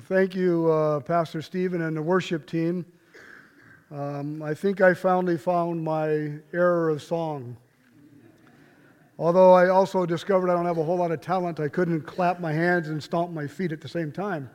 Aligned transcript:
Thank 0.00 0.34
you, 0.34 0.70
uh, 0.70 1.00
Pastor 1.00 1.42
Stephen 1.42 1.82
and 1.82 1.96
the 1.96 2.02
worship 2.02 2.46
team. 2.46 2.86
Um, 3.90 4.42
I 4.42 4.54
think 4.54 4.80
I 4.80 4.94
finally 4.94 5.36
found 5.36 5.82
my 5.82 6.32
error 6.52 6.88
of 6.88 7.02
song. 7.02 7.56
Although 9.18 9.52
I 9.52 9.68
also 9.68 10.06
discovered 10.06 10.50
I 10.50 10.54
don't 10.54 10.64
have 10.64 10.78
a 10.78 10.84
whole 10.84 10.96
lot 10.96 11.10
of 11.10 11.20
talent, 11.20 11.60
I 11.60 11.68
couldn't 11.68 12.02
clap 12.02 12.40
my 12.40 12.52
hands 12.52 12.88
and 12.88 13.02
stomp 13.02 13.32
my 13.32 13.46
feet 13.46 13.72
at 13.72 13.80
the 13.80 13.88
same 13.88 14.12
time. 14.12 14.48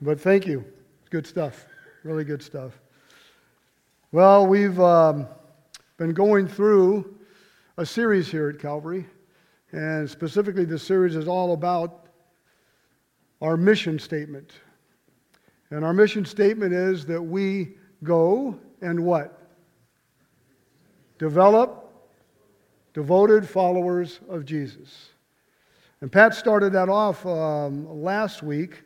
But 0.00 0.20
thank 0.20 0.46
you. 0.46 0.64
It's 1.00 1.08
good 1.08 1.26
stuff. 1.26 1.66
Really 2.04 2.24
good 2.24 2.42
stuff. 2.42 2.78
Well, 4.12 4.46
we've 4.46 4.78
um, 4.78 5.26
been 5.96 6.12
going 6.12 6.46
through 6.46 7.16
a 7.78 7.86
series 7.86 8.30
here 8.30 8.48
at 8.48 8.60
Calvary, 8.60 9.06
and 9.72 10.08
specifically, 10.08 10.64
the 10.64 10.78
series 10.78 11.16
is 11.16 11.26
all 11.26 11.52
about 11.52 12.05
our 13.40 13.56
mission 13.56 13.98
statement. 13.98 14.52
And 15.70 15.84
our 15.84 15.92
mission 15.92 16.24
statement 16.24 16.72
is 16.72 17.06
that 17.06 17.20
we 17.20 17.74
go 18.02 18.58
and 18.80 19.04
what? 19.04 19.50
Develop 21.18 21.86
devoted 22.96 23.46
followers 23.46 24.20
of 24.26 24.46
Jesus. 24.46 25.10
And 26.00 26.10
Pat 26.10 26.34
started 26.34 26.72
that 26.72 26.88
off 26.88 27.26
um, 27.26 28.02
last 28.02 28.42
week. 28.42 28.84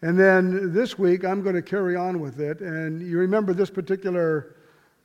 And 0.00 0.16
then 0.16 0.72
this 0.72 0.96
week, 0.96 1.24
I'm 1.24 1.42
going 1.42 1.56
to 1.56 1.62
carry 1.62 1.96
on 1.96 2.20
with 2.20 2.40
it. 2.40 2.60
And 2.60 3.02
you 3.02 3.18
remember 3.18 3.52
this 3.52 3.68
particular 3.68 4.56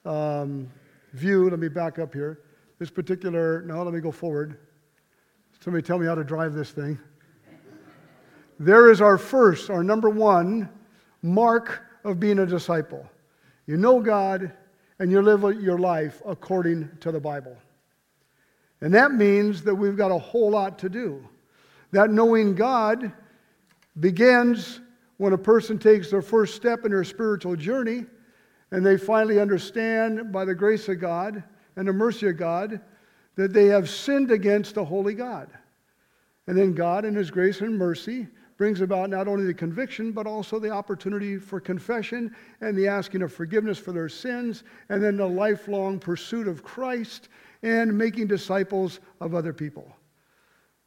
um, 0.05 0.69
view. 1.13 1.49
Let 1.49 1.57
me 1.57 1.67
back 1.67 1.97
up 1.97 2.13
here. 2.13 2.41
This 2.77 2.91
particular, 2.91 3.63
no, 3.63 3.81
let 3.81 3.93
me 3.93 4.01
go 4.01 4.11
forward. 4.11 4.57
Somebody 5.59 5.81
tell 5.81 5.97
me 5.97 6.05
how 6.05 6.15
to 6.15 6.23
drive 6.23 6.53
this 6.53 6.69
thing. 6.69 6.99
There 8.61 8.91
is 8.91 9.01
our 9.01 9.17
first, 9.17 9.71
our 9.71 9.83
number 9.83 10.07
one 10.07 10.69
mark 11.23 11.81
of 12.03 12.19
being 12.19 12.37
a 12.37 12.45
disciple. 12.45 13.09
You 13.65 13.75
know 13.75 13.99
God 13.99 14.51
and 14.99 15.09
you 15.09 15.19
live 15.19 15.59
your 15.59 15.79
life 15.79 16.21
according 16.27 16.87
to 16.99 17.11
the 17.11 17.19
Bible. 17.19 17.57
And 18.81 18.93
that 18.93 19.13
means 19.13 19.63
that 19.63 19.73
we've 19.73 19.97
got 19.97 20.11
a 20.11 20.17
whole 20.19 20.51
lot 20.51 20.77
to 20.77 20.89
do. 20.89 21.27
That 21.89 22.11
knowing 22.11 22.53
God 22.53 23.11
begins 23.99 24.79
when 25.17 25.33
a 25.33 25.39
person 25.39 25.79
takes 25.79 26.11
their 26.11 26.21
first 26.21 26.55
step 26.55 26.85
in 26.85 26.91
their 26.91 27.03
spiritual 27.03 27.55
journey 27.55 28.05
and 28.69 28.85
they 28.85 28.95
finally 28.95 29.39
understand 29.39 30.31
by 30.31 30.45
the 30.45 30.53
grace 30.53 30.87
of 30.87 30.99
God 30.99 31.43
and 31.77 31.87
the 31.87 31.93
mercy 31.93 32.29
of 32.29 32.37
God 32.37 32.79
that 33.37 33.53
they 33.53 33.65
have 33.65 33.89
sinned 33.89 34.29
against 34.29 34.75
the 34.75 34.85
holy 34.85 35.15
God. 35.15 35.49
And 36.45 36.55
then 36.55 36.73
God, 36.75 37.05
in 37.05 37.15
His 37.15 37.31
grace 37.31 37.61
and 37.61 37.75
mercy, 37.75 38.27
brings 38.61 38.81
about 38.81 39.09
not 39.09 39.27
only 39.27 39.43
the 39.43 39.53
conviction, 39.55 40.11
but 40.11 40.27
also 40.27 40.59
the 40.59 40.69
opportunity 40.69 41.39
for 41.39 41.59
confession 41.59 42.31
and 42.61 42.77
the 42.77 42.87
asking 42.87 43.23
of 43.23 43.33
forgiveness 43.33 43.79
for 43.79 43.91
their 43.91 44.07
sins, 44.07 44.61
and 44.89 45.03
then 45.03 45.17
the 45.17 45.25
lifelong 45.25 45.97
pursuit 45.97 46.47
of 46.47 46.61
Christ 46.61 47.29
and 47.63 47.97
making 47.97 48.27
disciples 48.27 48.99
of 49.19 49.33
other 49.33 49.51
people. 49.51 49.91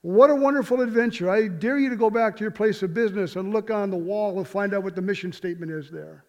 What 0.03 0.31
a 0.31 0.37
wonderful 0.37 0.83
adventure. 0.83 1.29
I 1.29 1.49
dare 1.49 1.77
you 1.77 1.91
to 1.91 1.97
go 1.97 2.11
back 2.11 2.37
to 2.37 2.43
your 2.43 2.53
place 2.53 2.81
of 2.85 2.95
business 2.95 3.35
and 3.35 3.53
look 3.53 3.73
on 3.73 3.91
the 3.91 3.97
wall 3.97 4.39
and 4.39 4.47
find 4.47 4.73
out 4.73 4.85
what 4.85 4.95
the 4.95 5.03
mission 5.03 5.33
statement 5.33 5.73
is 5.73 5.91
there. 5.91 6.25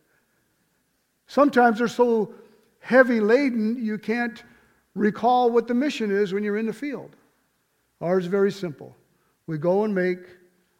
Sometimes 1.27 1.77
they're 1.77 1.87
so 1.87 2.33
heavy 2.79 3.19
laden 3.19 3.77
you 3.79 3.99
can't 3.99 4.41
recall 4.95 5.51
what 5.51 5.67
the 5.67 5.75
mission 5.75 6.09
is 6.09 6.33
when 6.33 6.43
you're 6.43 6.57
in 6.57 6.65
the 6.65 6.73
field. 6.73 7.15
Ours 8.01 8.23
is 8.23 8.31
very 8.31 8.51
simple. 8.51 8.97
We 9.45 9.59
go 9.59 9.83
and 9.83 9.93
make 9.93 10.21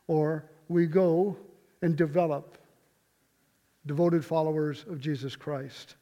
or 0.07 0.45
we 0.67 0.85
go 0.85 1.37
and 1.81 1.95
develop 1.95 2.57
devoted 3.85 4.25
followers 4.25 4.85
of 4.89 4.99
Jesus 4.99 5.35
Christ. 5.35 5.95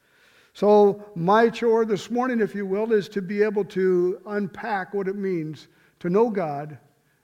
So, 0.53 1.03
my 1.15 1.49
chore 1.49 1.83
this 1.83 2.11
morning, 2.11 2.39
if 2.39 2.53
you 2.53 2.65
will, 2.65 2.93
is 2.93 3.09
to 3.09 3.21
be 3.21 3.41
able 3.41 3.65
to 3.65 4.21
unpack 4.27 4.93
what 4.93 5.07
it 5.07 5.15
means 5.15 5.67
to 5.99 6.09
know 6.09 6.29
God 6.29 6.77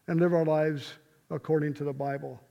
and 0.08 0.20
live 0.20 0.34
our 0.34 0.46
lives 0.46 0.94
according 1.30 1.76
to 1.76 1.84
the 1.84 1.94
Bible. 1.94 2.42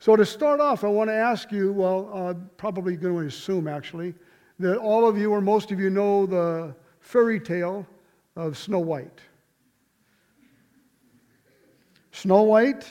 So, 0.00 0.16
to 0.16 0.26
start 0.26 0.60
off, 0.60 0.82
I 0.82 0.88
want 0.88 1.10
to 1.10 1.14
ask 1.14 1.52
you 1.52 1.72
well, 1.72 2.10
uh, 2.12 2.34
probably 2.56 2.96
going 2.96 3.22
to 3.22 3.26
assume 3.28 3.68
actually, 3.68 4.14
that 4.58 4.78
all 4.78 5.08
of 5.08 5.16
you 5.16 5.30
or 5.30 5.40
most 5.40 5.70
of 5.70 5.78
you 5.78 5.90
know 5.90 6.26
the 6.26 6.74
fairy 6.98 7.38
tale 7.38 7.86
of 8.36 8.58
Snow 8.58 8.80
White. 8.80 9.20
Snow 12.12 12.42
White 12.42 12.90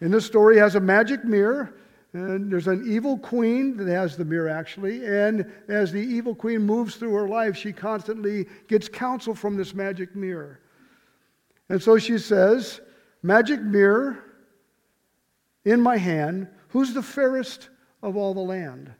in 0.00 0.10
this 0.10 0.26
story 0.26 0.58
has 0.58 0.74
a 0.74 0.80
magic 0.80 1.24
mirror. 1.24 1.74
And 2.12 2.50
there's 2.50 2.68
an 2.68 2.84
evil 2.86 3.18
queen 3.18 3.76
that 3.76 3.88
has 3.88 4.16
the 4.16 4.24
mirror, 4.24 4.48
actually. 4.48 5.04
And 5.04 5.50
as 5.68 5.90
the 5.90 5.98
evil 5.98 6.34
queen 6.34 6.62
moves 6.62 6.94
through 6.94 7.12
her 7.14 7.28
life, 7.28 7.56
she 7.56 7.72
constantly 7.72 8.46
gets 8.68 8.88
counsel 8.88 9.34
from 9.34 9.56
this 9.56 9.74
magic 9.74 10.14
mirror. 10.14 10.60
And 11.68 11.82
so 11.82 11.98
she 11.98 12.18
says, 12.18 12.80
Magic 13.22 13.60
mirror 13.62 14.22
in 15.64 15.80
my 15.80 15.96
hand, 15.96 16.46
who's 16.68 16.94
the 16.94 17.02
fairest 17.02 17.70
of 18.02 18.16
all 18.16 18.34
the 18.34 18.40
land? 18.40 18.92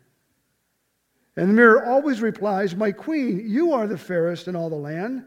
And 1.36 1.50
the 1.50 1.54
mirror 1.54 1.84
always 1.84 2.20
replies, 2.20 2.74
My 2.74 2.90
queen, 2.90 3.44
you 3.46 3.72
are 3.72 3.86
the 3.86 3.98
fairest 3.98 4.48
in 4.48 4.56
all 4.56 4.70
the 4.70 4.76
land. 4.76 5.24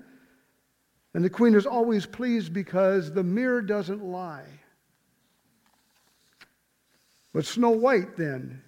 And 1.14 1.24
the 1.24 1.30
queen 1.30 1.56
is 1.56 1.66
always 1.66 2.06
pleased 2.06 2.54
because 2.54 3.12
the 3.14 3.24
mirror 3.24 3.62
doesn't 3.62 4.04
lie. 4.04 4.48
But 7.38 7.46
Snow 7.46 7.70
White, 7.70 8.18
then, 8.18 8.64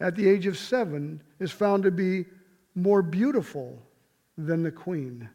at 0.00 0.16
the 0.16 0.26
age 0.26 0.46
of 0.46 0.56
seven, 0.56 1.22
is 1.38 1.50
found 1.50 1.82
to 1.82 1.90
be 1.90 2.24
more 2.74 3.02
beautiful 3.02 3.78
than 4.38 4.62
the 4.62 4.72
queen. 4.72 5.28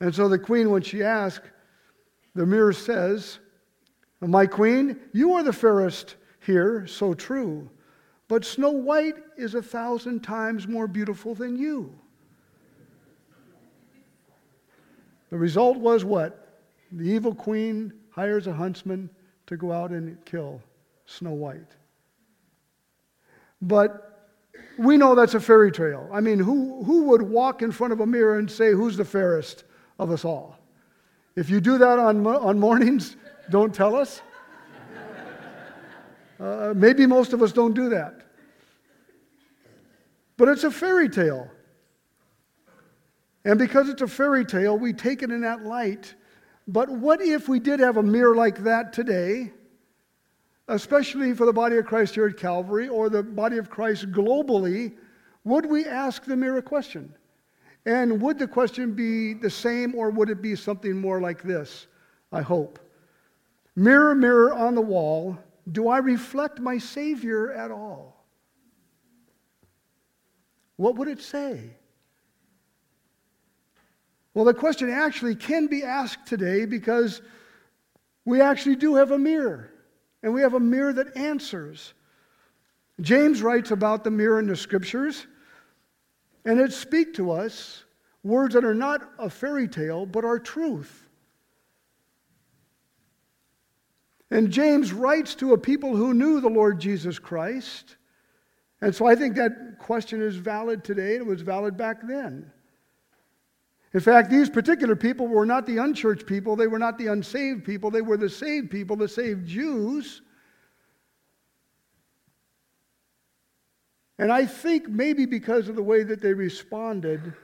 And 0.00 0.12
so 0.12 0.28
the 0.28 0.36
queen, 0.36 0.70
when 0.70 0.82
she 0.82 1.04
asks, 1.04 1.46
the 2.34 2.44
mirror 2.44 2.72
says, 2.72 3.38
My 4.20 4.46
queen, 4.46 4.98
you 5.12 5.34
are 5.34 5.44
the 5.44 5.52
fairest 5.52 6.16
here, 6.40 6.88
so 6.88 7.14
true. 7.14 7.70
But 8.26 8.44
Snow 8.44 8.72
White 8.72 9.18
is 9.36 9.54
a 9.54 9.62
thousand 9.62 10.24
times 10.24 10.66
more 10.66 10.88
beautiful 10.88 11.36
than 11.36 11.56
you. 11.56 11.96
The 15.30 15.38
result 15.38 15.76
was 15.76 16.04
what? 16.04 16.58
The 16.90 17.04
evil 17.04 17.32
queen 17.32 17.92
hires 18.10 18.48
a 18.48 18.52
huntsman 18.52 19.08
to 19.46 19.56
go 19.56 19.70
out 19.70 19.92
and 19.92 20.18
kill 20.24 20.60
Snow 21.06 21.34
White. 21.34 21.76
But 23.62 24.28
we 24.76 24.96
know 24.96 25.14
that's 25.14 25.34
a 25.34 25.40
fairy 25.40 25.70
tale. 25.70 26.08
I 26.12 26.20
mean, 26.20 26.40
who, 26.40 26.82
who 26.82 27.04
would 27.04 27.22
walk 27.22 27.62
in 27.62 27.70
front 27.70 27.92
of 27.92 28.00
a 28.00 28.06
mirror 28.06 28.38
and 28.38 28.50
say, 28.50 28.72
Who's 28.72 28.96
the 28.96 29.04
fairest 29.04 29.64
of 29.98 30.10
us 30.10 30.24
all? 30.24 30.58
If 31.36 31.48
you 31.48 31.60
do 31.60 31.78
that 31.78 31.98
on, 31.98 32.26
on 32.26 32.58
mornings, 32.58 33.16
don't 33.50 33.74
tell 33.74 33.96
us. 33.96 34.20
Uh, 36.40 36.74
maybe 36.74 37.06
most 37.06 37.32
of 37.32 37.40
us 37.40 37.52
don't 37.52 37.72
do 37.72 37.90
that. 37.90 38.14
But 40.36 40.48
it's 40.48 40.64
a 40.64 40.72
fairy 40.72 41.08
tale. 41.08 41.48
And 43.44 43.60
because 43.60 43.88
it's 43.88 44.02
a 44.02 44.08
fairy 44.08 44.44
tale, 44.44 44.76
we 44.76 44.92
take 44.92 45.22
it 45.22 45.30
in 45.30 45.42
that 45.42 45.64
light. 45.64 46.14
But 46.66 46.88
what 46.88 47.20
if 47.20 47.48
we 47.48 47.60
did 47.60 47.78
have 47.78 47.96
a 47.96 48.02
mirror 48.02 48.34
like 48.34 48.64
that 48.64 48.92
today? 48.92 49.52
Especially 50.68 51.34
for 51.34 51.46
the 51.46 51.52
body 51.52 51.76
of 51.76 51.86
Christ 51.86 52.14
here 52.14 52.26
at 52.26 52.36
Calvary 52.36 52.88
or 52.88 53.08
the 53.08 53.22
body 53.22 53.58
of 53.58 53.70
Christ 53.70 54.10
globally, 54.12 54.92
would 55.44 55.66
we 55.66 55.86
ask 55.86 56.24
the 56.24 56.36
mirror 56.36 56.62
question? 56.62 57.14
And 57.84 58.20
would 58.22 58.38
the 58.38 58.46
question 58.46 58.94
be 58.94 59.34
the 59.34 59.50
same 59.50 59.94
or 59.94 60.10
would 60.10 60.30
it 60.30 60.40
be 60.40 60.54
something 60.54 60.96
more 60.96 61.20
like 61.20 61.42
this? 61.42 61.88
I 62.30 62.42
hope. 62.42 62.78
Mirror, 63.74 64.14
mirror 64.14 64.54
on 64.54 64.74
the 64.74 64.80
wall, 64.80 65.36
do 65.70 65.88
I 65.88 65.98
reflect 65.98 66.60
my 66.60 66.78
Savior 66.78 67.52
at 67.52 67.70
all? 67.70 68.24
What 70.76 70.96
would 70.96 71.08
it 71.08 71.20
say? 71.20 71.70
Well, 74.34 74.44
the 74.44 74.54
question 74.54 74.88
actually 74.88 75.34
can 75.34 75.66
be 75.66 75.82
asked 75.82 76.26
today 76.26 76.64
because 76.64 77.20
we 78.24 78.40
actually 78.40 78.76
do 78.76 78.94
have 78.94 79.10
a 79.10 79.18
mirror 79.18 79.71
and 80.22 80.32
we 80.32 80.40
have 80.40 80.54
a 80.54 80.60
mirror 80.60 80.92
that 80.92 81.16
answers. 81.16 81.94
James 83.00 83.42
writes 83.42 83.70
about 83.70 84.04
the 84.04 84.10
mirror 84.10 84.38
in 84.38 84.46
the 84.46 84.56
scriptures, 84.56 85.26
and 86.44 86.60
it 86.60 86.72
speak 86.72 87.14
to 87.14 87.30
us 87.30 87.84
words 88.22 88.54
that 88.54 88.64
are 88.64 88.74
not 88.74 89.02
a 89.18 89.28
fairy 89.28 89.68
tale, 89.68 90.06
but 90.06 90.24
are 90.24 90.38
truth. 90.38 91.08
And 94.30 94.50
James 94.50 94.92
writes 94.94 95.34
to 95.36 95.52
a 95.52 95.58
people 95.58 95.94
who 95.94 96.14
knew 96.14 96.40
the 96.40 96.48
Lord 96.48 96.80
Jesus 96.80 97.18
Christ. 97.18 97.96
And 98.80 98.94
so 98.94 99.06
I 99.06 99.14
think 99.14 99.36
that 99.36 99.78
question 99.78 100.22
is 100.22 100.36
valid 100.36 100.82
today. 100.82 101.16
And 101.16 101.26
it 101.26 101.26
was 101.26 101.42
valid 101.42 101.76
back 101.76 101.98
then. 102.02 102.50
In 103.94 104.00
fact, 104.00 104.30
these 104.30 104.48
particular 104.48 104.96
people 104.96 105.26
were 105.26 105.44
not 105.44 105.66
the 105.66 105.78
unchurched 105.78 106.26
people, 106.26 106.56
they 106.56 106.66
were 106.66 106.78
not 106.78 106.98
the 106.98 107.08
unsaved 107.08 107.64
people, 107.64 107.90
they 107.90 108.00
were 108.00 108.16
the 108.16 108.30
saved 108.30 108.70
people, 108.70 108.96
the 108.96 109.08
saved 109.08 109.46
Jews 109.46 110.22
And 114.22 114.30
I 114.30 114.46
think 114.46 114.88
maybe 114.88 115.26
because 115.26 115.68
of 115.68 115.74
the 115.74 115.82
way 115.82 116.04
that 116.04 116.20
they 116.20 116.32
responded 116.32 117.34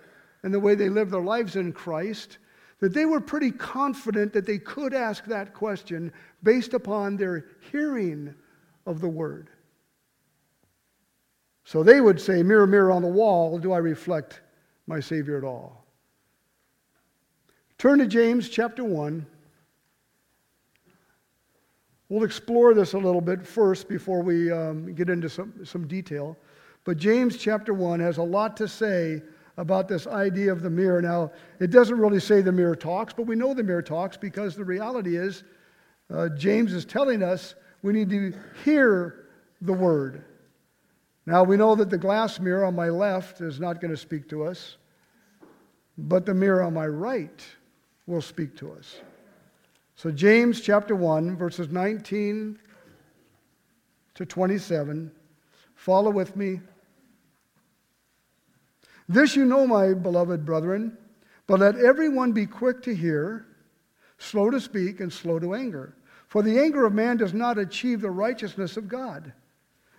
and 0.45 0.55
the 0.55 0.61
way 0.61 0.77
they 0.77 0.89
lived 0.89 1.11
their 1.11 1.21
lives 1.21 1.57
in 1.57 1.73
Christ, 1.73 2.39
that 2.79 2.95
they 2.95 3.05
were 3.05 3.21
pretty 3.21 3.51
confident 3.51 4.33
that 4.33 4.47
they 4.47 4.59
could 4.59 4.95
ask 4.95 5.25
that 5.25 5.55
question 5.55 6.13
based 6.45 6.75
upon 6.75 7.17
their 7.17 7.47
hearing 7.73 8.33
of 8.87 9.01
the 9.01 9.09
word. 9.09 9.51
So 11.65 11.83
they 11.83 12.01
would 12.01 12.21
say, 12.21 12.45
Mirror, 12.45 12.69
mirror 12.69 12.93
on 12.93 13.03
the 13.03 13.09
wall, 13.09 13.59
do 13.59 13.73
I 13.73 13.79
reflect 13.79 14.41
my 14.87 15.01
Savior 15.01 15.37
at 15.37 15.43
all? 15.43 15.85
Turn 17.79 18.01
to 18.01 18.09
James 18.09 18.49
chapter 18.49 18.83
1. 18.83 19.25
We'll 22.09 22.25
explore 22.25 22.75
this 22.75 22.95
a 22.95 22.99
little 22.99 23.21
bit 23.21 23.47
first 23.47 23.89
before 23.89 24.21
we 24.21 24.51
um, 24.51 24.93
get 24.95 25.09
into 25.09 25.29
some, 25.29 25.65
some 25.65 25.87
detail. 25.87 26.37
But 26.83 26.97
James 26.97 27.37
chapter 27.37 27.73
1 27.73 28.01
has 28.01 28.19
a 28.19 28.23
lot 28.23 28.57
to 28.57 28.67
say 28.67 29.23
about 29.59 29.87
this 29.87 30.09
idea 30.09 30.51
of 30.51 30.61
the 30.61 30.71
mirror. 30.71 31.01
Now, 31.01 31.31
it 31.61 31.71
doesn't 31.71 31.97
really 31.97 32.19
say 32.19 32.41
the 32.41 32.51
mirror 32.51 32.75
talks, 32.75 33.13
but 33.13 33.27
we 33.29 33.37
know 33.37 33.55
the 33.55 33.63
mirror 33.63 33.81
talks 33.81 34.17
because 34.17 34.57
the 34.57 34.65
reality 34.65 35.17
is 35.17 35.45
uh, 36.13 36.31
James 36.31 36.73
is 36.73 36.85
telling 36.85 37.23
us 37.23 37.55
we 37.83 37.93
need 37.93 38.11
to 38.11 38.35
hear 38.65 39.27
the 39.61 39.73
word. 39.73 40.25
Now, 41.27 41.45
we 41.45 41.57
know 41.57 41.77
that 41.77 41.91
the 41.91 41.99
glass 41.99 42.41
mirror 42.41 42.65
on 42.65 42.75
my 42.75 42.89
left 42.89 43.41
is 43.41 43.61
not 43.61 43.81
going 43.81 43.93
to 43.93 43.97
speak 43.97 44.29
to 44.31 44.43
us, 44.43 44.79
but 45.97 46.27
the 46.27 46.35
mirror 46.35 46.65
on 46.65 46.75
my 46.75 46.89
right 46.89 47.41
will 48.09 48.23
speak 48.23 48.57
to 48.57 48.73
us. 48.73 48.97
So, 49.95 50.11
James 50.11 50.61
chapter 50.61 50.97
1, 50.97 51.37
verses 51.37 51.69
19 51.69 52.59
to 54.15 54.27
27. 54.27 55.13
Follow 55.75 56.11
with 56.11 56.35
me. 56.35 56.61
This 59.09 59.37
you 59.37 59.45
know, 59.45 59.67
my 59.67 59.95
beloved 59.95 60.45
brethren, 60.45 60.97
but 61.47 61.61
let 61.61 61.77
everyone 61.77 62.33
be 62.33 62.47
quick 62.47 62.83
to 62.83 62.95
hear, 62.95 63.47
slow 64.19 64.51
to 64.51 64.61
speak, 64.61 65.01
and 65.01 65.13
slow 65.13 65.39
to 65.39 65.55
anger. 65.55 65.95
For 66.29 66.43
the 66.43 66.59
anger 66.59 66.85
of 66.85 66.93
man 66.93 67.17
does 67.17 67.33
not 67.33 67.59
achieve 67.59 68.01
the 68.01 68.11
righteousness 68.11 68.77
of 68.77 68.89
God. 68.89 69.33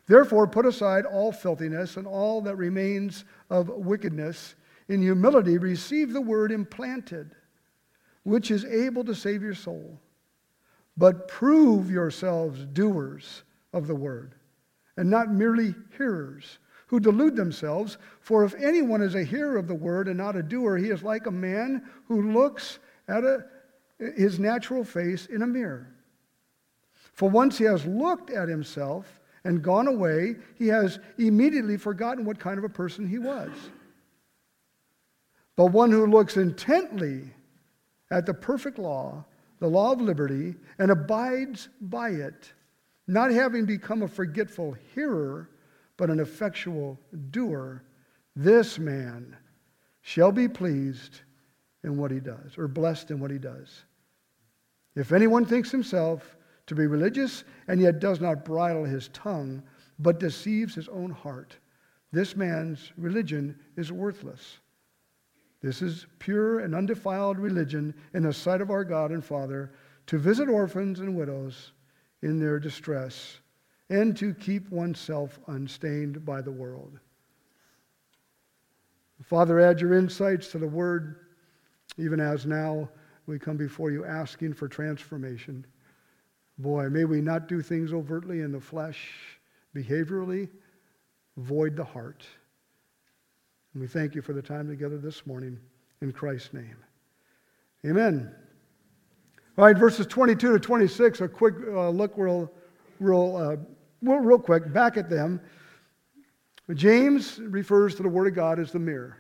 Therefore, 0.06 0.48
put 0.48 0.66
aside 0.66 1.06
all 1.06 1.32
filthiness 1.32 1.98
and 1.98 2.08
all 2.08 2.42
that 2.42 2.56
remains 2.56 3.26
of 3.50 3.70
wickedness. 3.70 4.56
In 4.88 5.02
humility, 5.02 5.58
receive 5.58 6.14
the 6.14 6.22
word 6.22 6.52
implanted, 6.52 7.36
which 8.24 8.52
is 8.52 8.66
able 8.66 9.04
to 9.04 9.16
save 9.16 9.42
your 9.42 9.54
soul. 9.54 10.00
But 10.98 11.28
prove 11.28 11.90
yourselves 11.90 12.66
doers 12.66 13.44
of 13.74 13.88
the 13.88 13.96
word, 13.96 14.36
and 14.98 15.10
not 15.10 15.32
merely 15.32 15.76
hearers, 15.98 16.60
who 16.88 17.00
delude 17.00 17.36
themselves. 17.36 17.98
For 18.20 18.44
if 18.44 18.56
anyone 18.56 19.02
is 19.02 19.16
a 19.16 19.24
hearer 19.24 19.58
of 19.58 19.68
the 19.68 19.76
word 19.76 20.08
and 20.08 20.18
not 20.18 20.36
a 20.36 20.44
doer, 20.44 20.78
he 20.78 20.90
is 20.90 21.04
like 21.04 21.28
a 21.28 21.32
man 21.32 21.84
who 22.08 22.34
looks 22.34 22.80
at 23.08 23.24
a, 23.24 23.46
his 24.18 24.40
natural 24.40 24.84
face 24.84 25.28
in 25.28 25.42
a 25.42 25.48
mirror. 25.48 25.88
For 27.14 27.30
once 27.30 27.58
he 27.58 27.66
has 27.66 27.86
looked 27.86 28.30
at 28.30 28.50
himself, 28.50 29.20
and 29.44 29.62
gone 29.62 29.88
away, 29.88 30.36
he 30.56 30.68
has 30.68 31.00
immediately 31.18 31.78
forgotten 31.78 32.26
what 32.26 32.40
kind 32.40 32.58
of 32.58 32.64
a 32.64 32.70
person 32.70 33.08
he 33.08 33.20
was. 33.20 33.50
But 35.56 35.68
one 35.68 35.92
who 35.92 36.06
looks 36.06 36.38
intently 36.38 37.34
at 38.12 38.26
the 38.26 38.34
perfect 38.34 38.80
law, 38.80 39.24
the 39.60 39.68
law 39.68 39.92
of 39.92 40.02
liberty, 40.02 40.56
and 40.78 40.92
abides 40.92 41.70
by 41.82 42.10
it, 42.10 42.54
not 43.08 43.32
having 43.32 43.66
become 43.66 44.04
a 44.04 44.08
forgetful 44.08 44.76
hearer, 44.94 45.50
but 45.98 46.10
an 46.10 46.20
effectual 46.20 47.00
doer, 47.32 47.84
this 48.36 48.80
man 48.80 49.36
shall 50.02 50.32
be 50.32 50.48
pleased 50.48 51.22
in 51.84 51.98
what 51.98 52.12
he 52.12 52.20
does, 52.20 52.58
or 52.58 52.68
blessed 52.68 53.12
in 53.12 53.20
what 53.20 53.32
he 53.32 53.38
does. 53.38 53.84
If 54.96 55.12
anyone 55.12 55.46
thinks 55.46 55.72
himself 55.72 56.36
to 56.68 56.76
be 56.76 56.88
religious 56.88 57.44
and 57.68 57.82
yet 57.82 58.00
does 58.00 58.22
not 58.22 58.46
bridle 58.46 58.86
his 58.86 59.10
tongue, 59.10 59.64
but 59.98 60.20
deceives 60.20 60.76
his 60.76 60.88
own 60.88 61.12
heart. 61.12 61.58
This 62.12 62.36
man's 62.36 62.92
religion 62.98 63.60
is 63.76 63.92
worthless. 63.92 64.60
This 65.62 65.82
is 65.82 66.08
pure 66.20 66.60
and 66.60 66.74
undefiled 66.74 67.38
religion 67.38 67.94
in 68.14 68.24
the 68.24 68.34
sight 68.34 68.62
of 68.62 68.72
our 68.72 68.84
God 68.84 69.12
and 69.12 69.24
Father 69.24 69.72
to 70.08 70.18
visit 70.18 70.48
orphans 70.48 71.00
and 71.00 71.16
widows 71.16 71.74
in 72.22 72.40
their 72.40 72.60
distress 72.60 73.40
and 73.90 74.16
to 74.18 74.34
keep 74.34 74.70
oneself 74.70 75.40
unstained 75.48 76.26
by 76.26 76.42
the 76.42 76.52
world. 76.52 77.00
Father, 79.24 79.60
add 79.60 79.82
your 79.82 79.98
insights 79.98 80.48
to 80.50 80.60
the 80.60 80.68
word, 80.68 81.18
even 81.98 82.20
as 82.20 82.46
now 82.46 82.90
we 83.26 83.38
come 83.38 83.58
before 83.58 83.92
you 83.92 84.06
asking 84.06 84.54
for 84.54 84.68
transformation. 84.68 85.66
Boy, 86.58 86.90
may 86.90 87.06
we 87.06 87.22
not 87.22 87.48
do 87.48 87.62
things 87.62 87.94
overtly 87.94 88.42
in 88.42 88.52
the 88.52 88.60
flesh, 88.60 89.10
behaviorally, 89.76 90.50
void 91.38 91.76
the 91.76 91.84
heart. 91.84 92.26
And 93.74 93.82
we 93.82 93.88
thank 93.88 94.16
you 94.16 94.22
for 94.22 94.34
the 94.34 94.42
time 94.42 94.68
together 94.68 94.98
this 94.98 95.28
morning 95.28 95.60
in 96.02 96.12
Christ's 96.12 96.54
name. 96.54 96.78
Amen. 97.86 98.34
All 99.58 99.66
right, 99.66 99.78
verses 99.78 100.08
22 100.08 100.54
to 100.54 100.60
26, 100.60 101.22
a 101.22 101.28
quick 101.28 101.54
uh, 101.68 101.90
look 101.90 102.14
real, 102.18 102.52
real, 103.00 103.36
uh, 103.36 103.56
real, 104.02 104.20
real 104.20 104.40
quick 104.40 104.74
back 104.74 104.98
at 104.98 105.10
them. 105.10 105.40
James 106.74 107.40
refers 107.40 107.96
to 107.96 108.04
the 108.04 108.10
Word 108.10 108.28
of 108.28 108.36
God 108.36 108.60
as 108.60 108.72
the 108.72 108.80
mirror. 108.80 109.18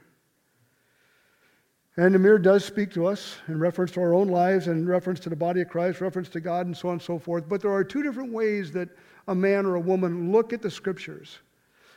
And 1.98 2.16
the 2.16 2.19
mirror 2.19 2.40
does 2.40 2.63
speak 2.63 2.92
to 2.94 3.06
us 3.06 3.38
in 3.48 3.60
reference 3.60 3.92
to 3.92 4.02
our 4.02 4.13
own 4.13 4.30
lives 4.30 4.68
and 4.68 4.88
reference 4.88 5.19
to 5.22 5.30
the 5.30 5.36
body 5.36 5.62
of 5.62 5.69
Christ, 5.69 6.00
reference 6.00 6.30
to 6.30 6.40
God, 6.40 6.66
and 6.66 6.75
so 6.75 6.88
on 6.88 6.94
and 6.94 7.02
so 7.02 7.19
forth. 7.19 7.50
But 7.50 7.62
there 7.62 7.74
are 7.74 7.84
two 7.84 8.02
different 8.02 8.31
ways 8.31 8.72
that 8.72 8.90
a 9.28 9.36
man 9.36 9.66
or 9.66 9.75
a 9.75 9.80
woman 9.80 10.31
look 10.31 10.54
at 10.54 10.62
the 10.62 10.72
scriptures. 10.72 11.40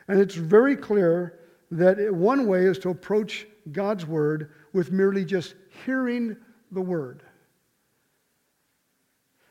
And 0.08 0.20
it's 0.20 0.34
very 0.34 0.75
clear 0.75 1.38
that 1.72 2.14
one 2.14 2.46
way 2.46 2.66
is 2.66 2.78
to 2.80 2.90
approach 2.90 3.46
God's 3.72 4.06
word 4.06 4.50
with 4.74 4.92
merely 4.92 5.24
just 5.24 5.54
hearing 5.84 6.36
the 6.70 6.82
word. 6.82 7.22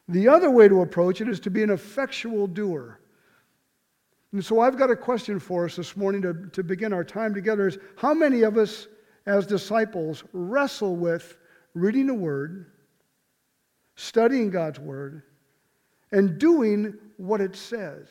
The 0.07 0.27
other 0.27 0.51
way 0.51 0.67
to 0.67 0.81
approach 0.81 1.21
it 1.21 1.27
is 1.27 1.39
to 1.41 1.49
be 1.49 1.63
an 1.63 1.71
effectual 1.71 2.45
doer. 2.45 2.99
And 4.33 4.43
so 4.45 4.59
I've 4.59 4.77
got 4.77 4.91
a 4.91 4.95
question 4.95 5.39
for 5.39 5.65
us 5.65 5.75
this 5.75 5.97
morning 5.97 6.21
to, 6.21 6.33
to 6.51 6.63
begin 6.63 6.93
our 6.93 7.03
time 7.03 7.33
together 7.33 7.67
is 7.67 7.79
how 7.97 8.13
many 8.13 8.43
of 8.43 8.55
us 8.57 8.87
as 9.25 9.47
disciples 9.47 10.23
wrestle 10.31 10.95
with 10.95 11.37
reading 11.73 12.05
the 12.05 12.13
Word, 12.13 12.67
studying 13.95 14.51
God's 14.51 14.79
Word, 14.79 15.23
and 16.11 16.37
doing 16.37 16.93
what 17.17 17.41
it 17.41 17.55
says. 17.55 18.07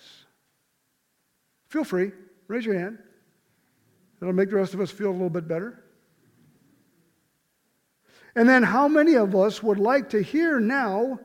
Feel 1.68 1.84
free, 1.84 2.10
raise 2.48 2.64
your 2.64 2.78
hand. 2.78 2.98
That'll 4.20 4.34
make 4.34 4.50
the 4.50 4.56
rest 4.56 4.74
of 4.74 4.80
us 4.80 4.90
feel 4.90 5.10
a 5.10 5.12
little 5.12 5.30
bit 5.30 5.48
better. 5.48 5.82
And 8.36 8.48
then, 8.48 8.62
how 8.62 8.86
many 8.86 9.16
of 9.16 9.34
us 9.34 9.62
would 9.62 9.78
like 9.78 10.10
to 10.10 10.22
hear 10.22 10.60
now 10.60 11.18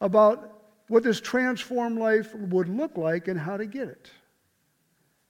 about 0.00 0.62
what 0.88 1.02
this 1.02 1.20
transformed 1.20 1.98
life 1.98 2.34
would 2.34 2.68
look 2.68 2.96
like 2.96 3.28
and 3.28 3.40
how 3.40 3.56
to 3.56 3.66
get 3.66 3.88
it? 3.88 4.10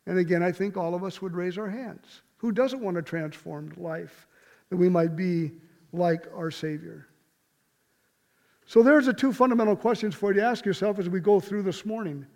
And 0.06 0.18
again, 0.18 0.42
I 0.42 0.52
think 0.52 0.76
all 0.76 0.94
of 0.94 1.04
us 1.04 1.22
would 1.22 1.34
raise 1.34 1.56
our 1.56 1.70
hands. 1.70 2.22
Who 2.38 2.52
doesn't 2.52 2.80
want 2.80 2.98
a 2.98 3.02
transformed 3.02 3.76
life 3.76 4.26
that 4.68 4.76
we 4.76 4.88
might 4.88 5.16
be 5.16 5.52
like 5.92 6.26
our 6.34 6.50
Savior? 6.50 7.06
So 8.66 8.82
there's 8.82 9.06
the 9.06 9.12
two 9.12 9.32
fundamental 9.32 9.76
questions 9.76 10.14
for 10.14 10.32
you 10.32 10.40
to 10.40 10.46
ask 10.46 10.64
yourself 10.64 10.98
as 10.98 11.08
we 11.08 11.20
go 11.20 11.40
through 11.40 11.62
this 11.62 11.86
morning. 11.86 12.26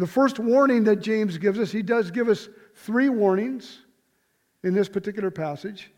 The 0.00 0.06
first 0.06 0.38
warning 0.38 0.84
that 0.84 0.96
James 0.96 1.36
gives 1.36 1.58
us, 1.58 1.70
he 1.70 1.82
does 1.82 2.10
give 2.10 2.30
us 2.30 2.48
three 2.74 3.10
warnings 3.10 3.80
in 4.62 4.72
this 4.72 4.88
particular 4.88 5.30
passage, 5.30 5.92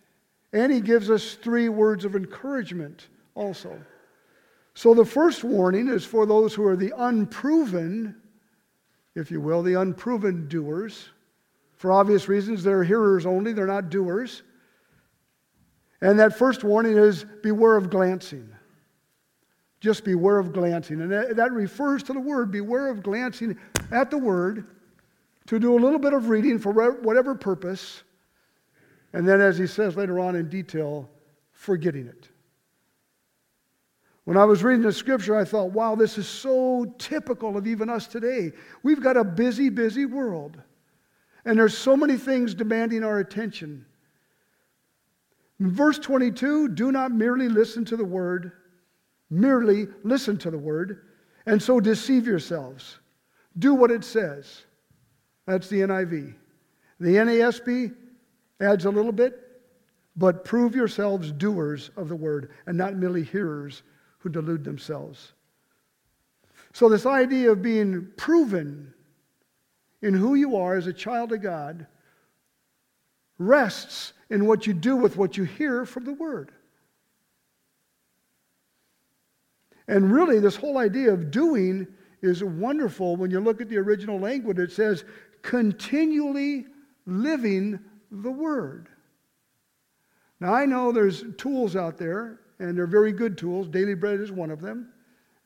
and 0.53 0.73
he 0.73 0.81
gives 0.81 1.09
us 1.09 1.35
three 1.35 1.69
words 1.69 2.05
of 2.05 2.17
encouragement 2.17 3.07
also. 3.37 3.81
So 4.75 4.93
the 4.93 5.05
first 5.05 5.45
warning 5.45 5.87
is 5.87 6.05
for 6.05 6.27
those 6.27 6.53
who 6.53 6.67
are 6.67 6.75
the 6.75 6.93
unproven, 6.97 8.17
if 9.15 9.31
you 9.31 9.41
will, 9.41 9.63
the 9.63 9.75
unproven 9.75 10.49
doers. 10.49 11.11
For 11.77 11.93
obvious 11.93 12.29
reasons, 12.29 12.65
they're 12.65 12.83
hearers 12.83 13.25
only, 13.25 13.53
they're 13.53 13.69
not 13.69 13.89
doers. 13.89 14.43
And 16.01 16.19
that 16.19 16.37
first 16.37 16.65
warning 16.65 16.97
is 16.97 17.25
beware 17.45 17.77
of 17.77 17.89
glancing. 17.89 18.49
Just 19.83 20.05
beware 20.05 20.39
of 20.39 20.53
glancing. 20.53 21.01
And 21.01 21.11
that, 21.11 21.35
that 21.35 21.51
refers 21.51 22.05
to 22.05 22.12
the 22.12 22.21
word 22.21 22.53
beware 22.53 22.89
of 22.89 23.03
glancing 23.03 23.59
at 23.91 24.12
the 24.12 24.17
word 24.17 24.65
to 25.47 25.59
do 25.59 25.77
a 25.77 25.81
little 25.81 25.99
bit 25.99 26.12
of 26.12 26.29
reading 26.29 26.61
for 26.61 26.71
whatever 27.01 27.35
purpose. 27.35 28.05
And 29.12 29.27
then, 29.27 29.41
as 29.41 29.59
he 29.59 29.67
says 29.67 29.97
later 29.97 30.21
on 30.21 30.37
in 30.37 30.49
detail, 30.49 31.11
forgetting 31.51 32.07
it. 32.07 32.29
When 34.23 34.37
I 34.37 34.45
was 34.45 34.62
reading 34.62 34.83
the 34.83 34.93
scripture, 34.93 35.35
I 35.35 35.45
thought, 35.45 35.73
wow, 35.73 35.97
this 35.97 36.17
is 36.17 36.29
so 36.29 36.95
typical 36.99 37.57
of 37.57 37.67
even 37.67 37.91
us 37.91 38.07
today. 38.07 38.53
We've 38.85 39.03
got 39.03 39.17
a 39.17 39.25
busy, 39.25 39.69
busy 39.69 40.07
world. 40.07 40.62
And 41.45 41.59
there's 41.59 41.77
so 41.77 41.97
many 41.97 42.17
things 42.17 42.55
demanding 42.55 43.03
our 43.03 43.19
attention. 43.19 43.85
In 45.59 45.73
verse 45.73 45.99
22, 45.99 46.69
do 46.69 46.93
not 46.93 47.11
merely 47.11 47.49
listen 47.49 47.85
to 47.87 47.97
the 47.97 48.05
word, 48.05 48.53
merely 49.33 49.89
listen 50.05 50.37
to 50.37 50.51
the 50.51 50.59
word, 50.59 51.07
and 51.47 51.61
so 51.61 51.81
deceive 51.81 52.27
yourselves. 52.27 52.99
Do 53.59 53.75
what 53.75 53.91
it 53.91 54.05
says. 54.05 54.62
That's 55.47 55.69
the 55.69 55.81
NIV. 55.81 56.35
The 57.01 57.17
NASB 57.17 57.95
adds 58.61 58.85
a 58.85 58.91
little 58.91 59.11
bit, 59.11 59.41
but 60.17 60.45
prove 60.45 60.77
yourselves 60.77 61.33
doers 61.33 61.91
of 61.97 62.09
the 62.09 62.17
word 62.17 62.51
and 62.67 62.77
not 62.77 62.95
merely 62.95 63.25
hearers 63.25 63.83
who 64.19 64.29
delude 64.29 64.65
themselves. 64.65 65.33
So, 66.75 66.89
this 66.89 67.07
idea 67.07 67.51
of 67.51 67.62
being 67.62 68.09
proven 68.17 68.93
in 70.03 70.15
who 70.15 70.35
you 70.35 70.57
are 70.57 70.77
as 70.77 70.87
a 70.87 70.93
child 70.93 71.33
of 71.33 71.43
God 71.43 71.87
rests 73.39 74.12
in 74.31 74.47
what 74.47 74.67
you 74.67 74.75
do 74.75 74.97
with 74.97 75.17
what 75.17 75.37
you 75.37 75.45
hear 75.45 75.85
from 75.85 76.05
the 76.05 76.15
Word. 76.15 76.53
And 79.89 80.12
really, 80.12 80.39
this 80.39 80.57
whole 80.57 80.79
idea 80.79 81.12
of 81.12 81.31
doing 81.31 81.87
is 82.23 82.45
wonderful 82.45 83.17
when 83.17 83.31
you 83.31 83.41
look 83.41 83.61
at 83.61 83.69
the 83.69 83.79
original 83.79 84.19
language. 84.19 84.59
It 84.59 84.73
says, 84.73 85.05
continually 85.43 86.67
living 87.07 87.81
the 88.11 88.31
Word. 88.31 88.89
Now, 90.41 90.55
I 90.55 90.67
know 90.67 90.93
there's 90.93 91.25
tools 91.37 91.77
out 91.77 91.99
there, 91.99 92.41
and 92.59 92.77
they're 92.77 92.87
very 92.87 93.12
good 93.12 93.37
tools. 93.37 93.69
Daily 93.69 93.95
Bread 93.95 94.21
is 94.21 94.33
one 94.33 94.51
of 94.51 94.61
them. 94.61 94.93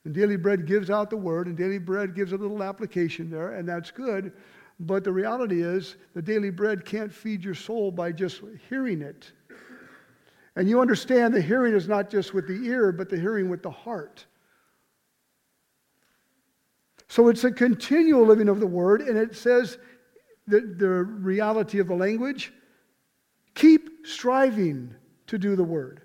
And 0.05 0.13
Daily 0.13 0.37
Bread 0.37 0.65
gives 0.65 0.89
out 0.89 1.09
the 1.09 1.17
Word, 1.17 1.47
and 1.47 1.57
Daily 1.57 1.79
Bread 1.79 2.15
gives 2.15 2.31
a 2.31 2.37
little 2.37 2.63
application 2.63 3.29
there, 3.29 3.53
and 3.53 3.67
that's 3.67 3.91
good. 3.91 4.31
But 4.79 5.03
the 5.03 5.11
reality 5.11 5.63
is, 5.63 5.95
the 6.13 6.21
Daily 6.21 6.51
Bread 6.51 6.85
can't 6.85 7.11
feed 7.11 7.43
your 7.43 7.55
soul 7.55 7.91
by 7.91 8.11
just 8.11 8.41
hearing 8.69 9.01
it. 9.01 9.31
And 10.57 10.67
you 10.67 10.81
understand 10.81 11.35
the 11.35 11.41
hearing 11.41 11.75
is 11.75 11.87
not 11.87 12.09
just 12.09 12.33
with 12.33 12.47
the 12.47 12.65
ear, 12.65 12.91
but 12.91 13.09
the 13.09 13.19
hearing 13.19 13.47
with 13.47 13.61
the 13.61 13.69
heart. 13.69 14.25
So 17.07 17.27
it's 17.27 17.43
a 17.43 17.51
continual 17.51 18.25
living 18.25 18.49
of 18.49 18.59
the 18.59 18.65
word, 18.65 19.01
and 19.01 19.19
it 19.19 19.35
says 19.35 19.77
that 20.47 20.79
the 20.79 20.87
reality 20.87 21.77
of 21.77 21.87
the 21.87 21.93
language 21.93 22.51
keep 23.53 24.07
striving 24.07 24.95
to 25.27 25.37
do 25.37 25.55
the 25.55 25.63
word. 25.63 26.01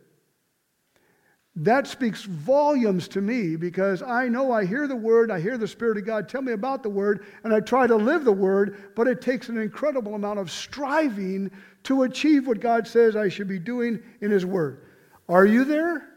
That 1.56 1.86
speaks 1.86 2.24
volumes 2.24 3.08
to 3.08 3.22
me 3.22 3.56
because 3.56 4.02
I 4.02 4.28
know 4.28 4.52
I 4.52 4.66
hear 4.66 4.86
the 4.86 4.96
word, 4.96 5.30
I 5.30 5.40
hear 5.40 5.56
the 5.56 5.66
Spirit 5.66 5.96
of 5.96 6.04
God 6.04 6.28
tell 6.28 6.42
me 6.42 6.52
about 6.52 6.82
the 6.82 6.90
word, 6.90 7.24
and 7.42 7.54
I 7.54 7.60
try 7.60 7.86
to 7.86 7.96
live 7.96 8.24
the 8.24 8.32
word, 8.32 8.92
but 8.96 9.08
it 9.08 9.22
takes 9.22 9.48
an 9.48 9.56
incredible 9.56 10.14
amount 10.14 10.40
of 10.40 10.50
striving 10.50 11.50
to 11.84 12.02
achieve 12.02 12.46
what 12.46 12.60
God 12.60 12.86
says 12.86 13.16
I 13.16 13.28
should 13.28 13.48
be 13.48 13.58
doing 13.58 14.02
in 14.20 14.30
His 14.30 14.46
word. 14.46 14.86
Are 15.28 15.46
you 15.46 15.64
there? 15.64 16.08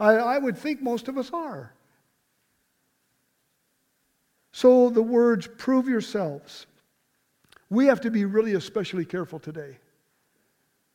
I, 0.00 0.12
I 0.12 0.38
would 0.38 0.56
think 0.56 0.82
most 0.82 1.08
of 1.08 1.18
us 1.18 1.30
are. 1.32 1.72
So 4.52 4.90
the 4.90 5.02
words, 5.02 5.48
prove 5.58 5.88
yourselves. 5.88 6.66
We 7.70 7.86
have 7.86 8.00
to 8.02 8.10
be 8.10 8.24
really 8.24 8.54
especially 8.54 9.04
careful 9.04 9.38
today. 9.38 9.78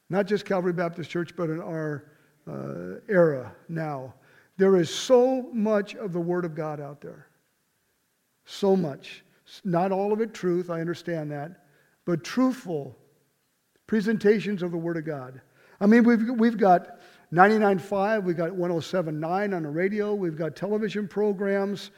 Not 0.10 0.28
just 0.28 0.46
Calvary 0.46 0.74
Baptist 0.74 1.10
Church, 1.10 1.36
but 1.36 1.50
in 1.50 1.60
our 1.60 2.06
uh, 2.48 3.00
era 3.10 3.52
now. 3.68 4.14
There 4.58 4.78
is 4.78 4.94
so 4.94 5.50
much 5.54 5.96
of 5.96 6.14
the 6.14 6.20
Word 6.20 6.46
of 6.46 6.56
God 6.56 6.80
out 6.80 7.02
there. 7.02 7.28
So 8.46 8.76
much. 8.76 9.24
Not 9.64 9.92
all 9.92 10.14
of 10.14 10.22
it 10.22 10.34
truth, 10.34 10.70
I 10.70 10.82
understand 10.82 11.32
that, 11.32 11.66
but 12.06 12.24
truthful 12.24 12.96
presentations 13.88 14.62
of 14.62 14.72
the 14.72 14.78
Word 14.78 14.98
of 14.98 15.06
God. 15.06 15.42
I 15.80 15.86
mean, 15.86 16.04
we've, 16.04 16.30
we've 16.32 16.58
got 16.58 17.00
99.5, 17.34 18.24
we've 18.24 18.38
got 18.38 18.52
107.9 18.52 19.56
on 19.56 19.64
the 19.64 19.70
radio, 19.70 20.14
we've 20.14 20.38
got 20.38 20.56
television 20.56 21.08
programs. 21.08 21.92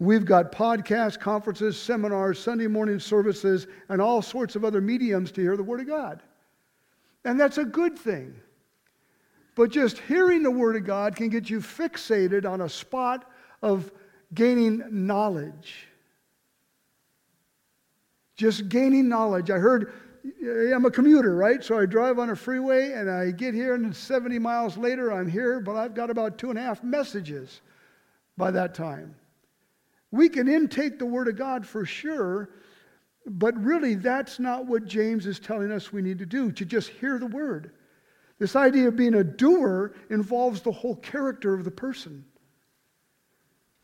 We've 0.00 0.24
got 0.24 0.50
podcasts, 0.50 1.20
conferences, 1.20 1.78
seminars, 1.78 2.38
Sunday 2.38 2.66
morning 2.66 2.98
services, 2.98 3.66
and 3.90 4.00
all 4.00 4.22
sorts 4.22 4.56
of 4.56 4.64
other 4.64 4.80
mediums 4.80 5.30
to 5.32 5.42
hear 5.42 5.58
the 5.58 5.62
Word 5.62 5.80
of 5.80 5.86
God. 5.86 6.22
And 7.26 7.38
that's 7.38 7.58
a 7.58 7.66
good 7.66 7.98
thing. 7.98 8.34
But 9.54 9.70
just 9.70 9.98
hearing 9.98 10.42
the 10.42 10.50
Word 10.50 10.76
of 10.76 10.84
God 10.84 11.14
can 11.14 11.28
get 11.28 11.50
you 11.50 11.60
fixated 11.60 12.50
on 12.50 12.62
a 12.62 12.68
spot 12.68 13.30
of 13.60 13.92
gaining 14.32 14.82
knowledge. 14.90 15.86
Just 18.36 18.70
gaining 18.70 19.06
knowledge. 19.06 19.50
I 19.50 19.58
heard, 19.58 19.92
I'm 20.24 20.84
a 20.84 20.90
commuter, 20.90 21.34
right? 21.34 21.62
So 21.62 21.78
I 21.78 21.86
drive 21.86 22.18
on 22.18 22.30
a 22.30 22.36
freeway 22.36 22.92
and 22.92 23.10
I 23.10 23.30
get 23.30 23.54
here, 23.54 23.74
and 23.74 23.94
70 23.94 24.38
miles 24.38 24.76
later, 24.76 25.12
I'm 25.12 25.28
here, 25.28 25.60
but 25.60 25.76
I've 25.76 25.94
got 25.94 26.10
about 26.10 26.38
two 26.38 26.50
and 26.50 26.58
a 26.58 26.62
half 26.62 26.82
messages 26.82 27.60
by 28.36 28.50
that 28.50 28.74
time. 28.74 29.14
We 30.10 30.28
can 30.28 30.48
intake 30.48 30.98
the 30.98 31.06
Word 31.06 31.28
of 31.28 31.36
God 31.36 31.66
for 31.66 31.86
sure, 31.86 32.50
but 33.26 33.56
really 33.62 33.94
that's 33.94 34.38
not 34.38 34.66
what 34.66 34.86
James 34.86 35.26
is 35.26 35.38
telling 35.38 35.70
us 35.70 35.92
we 35.92 36.02
need 36.02 36.18
to 36.18 36.26
do, 36.26 36.50
to 36.52 36.64
just 36.64 36.88
hear 36.88 37.18
the 37.18 37.26
Word. 37.26 37.72
This 38.38 38.56
idea 38.56 38.88
of 38.88 38.96
being 38.96 39.14
a 39.14 39.24
doer 39.24 39.94
involves 40.08 40.62
the 40.62 40.72
whole 40.72 40.96
character 40.96 41.54
of 41.54 41.64
the 41.64 41.70
person 41.70 42.24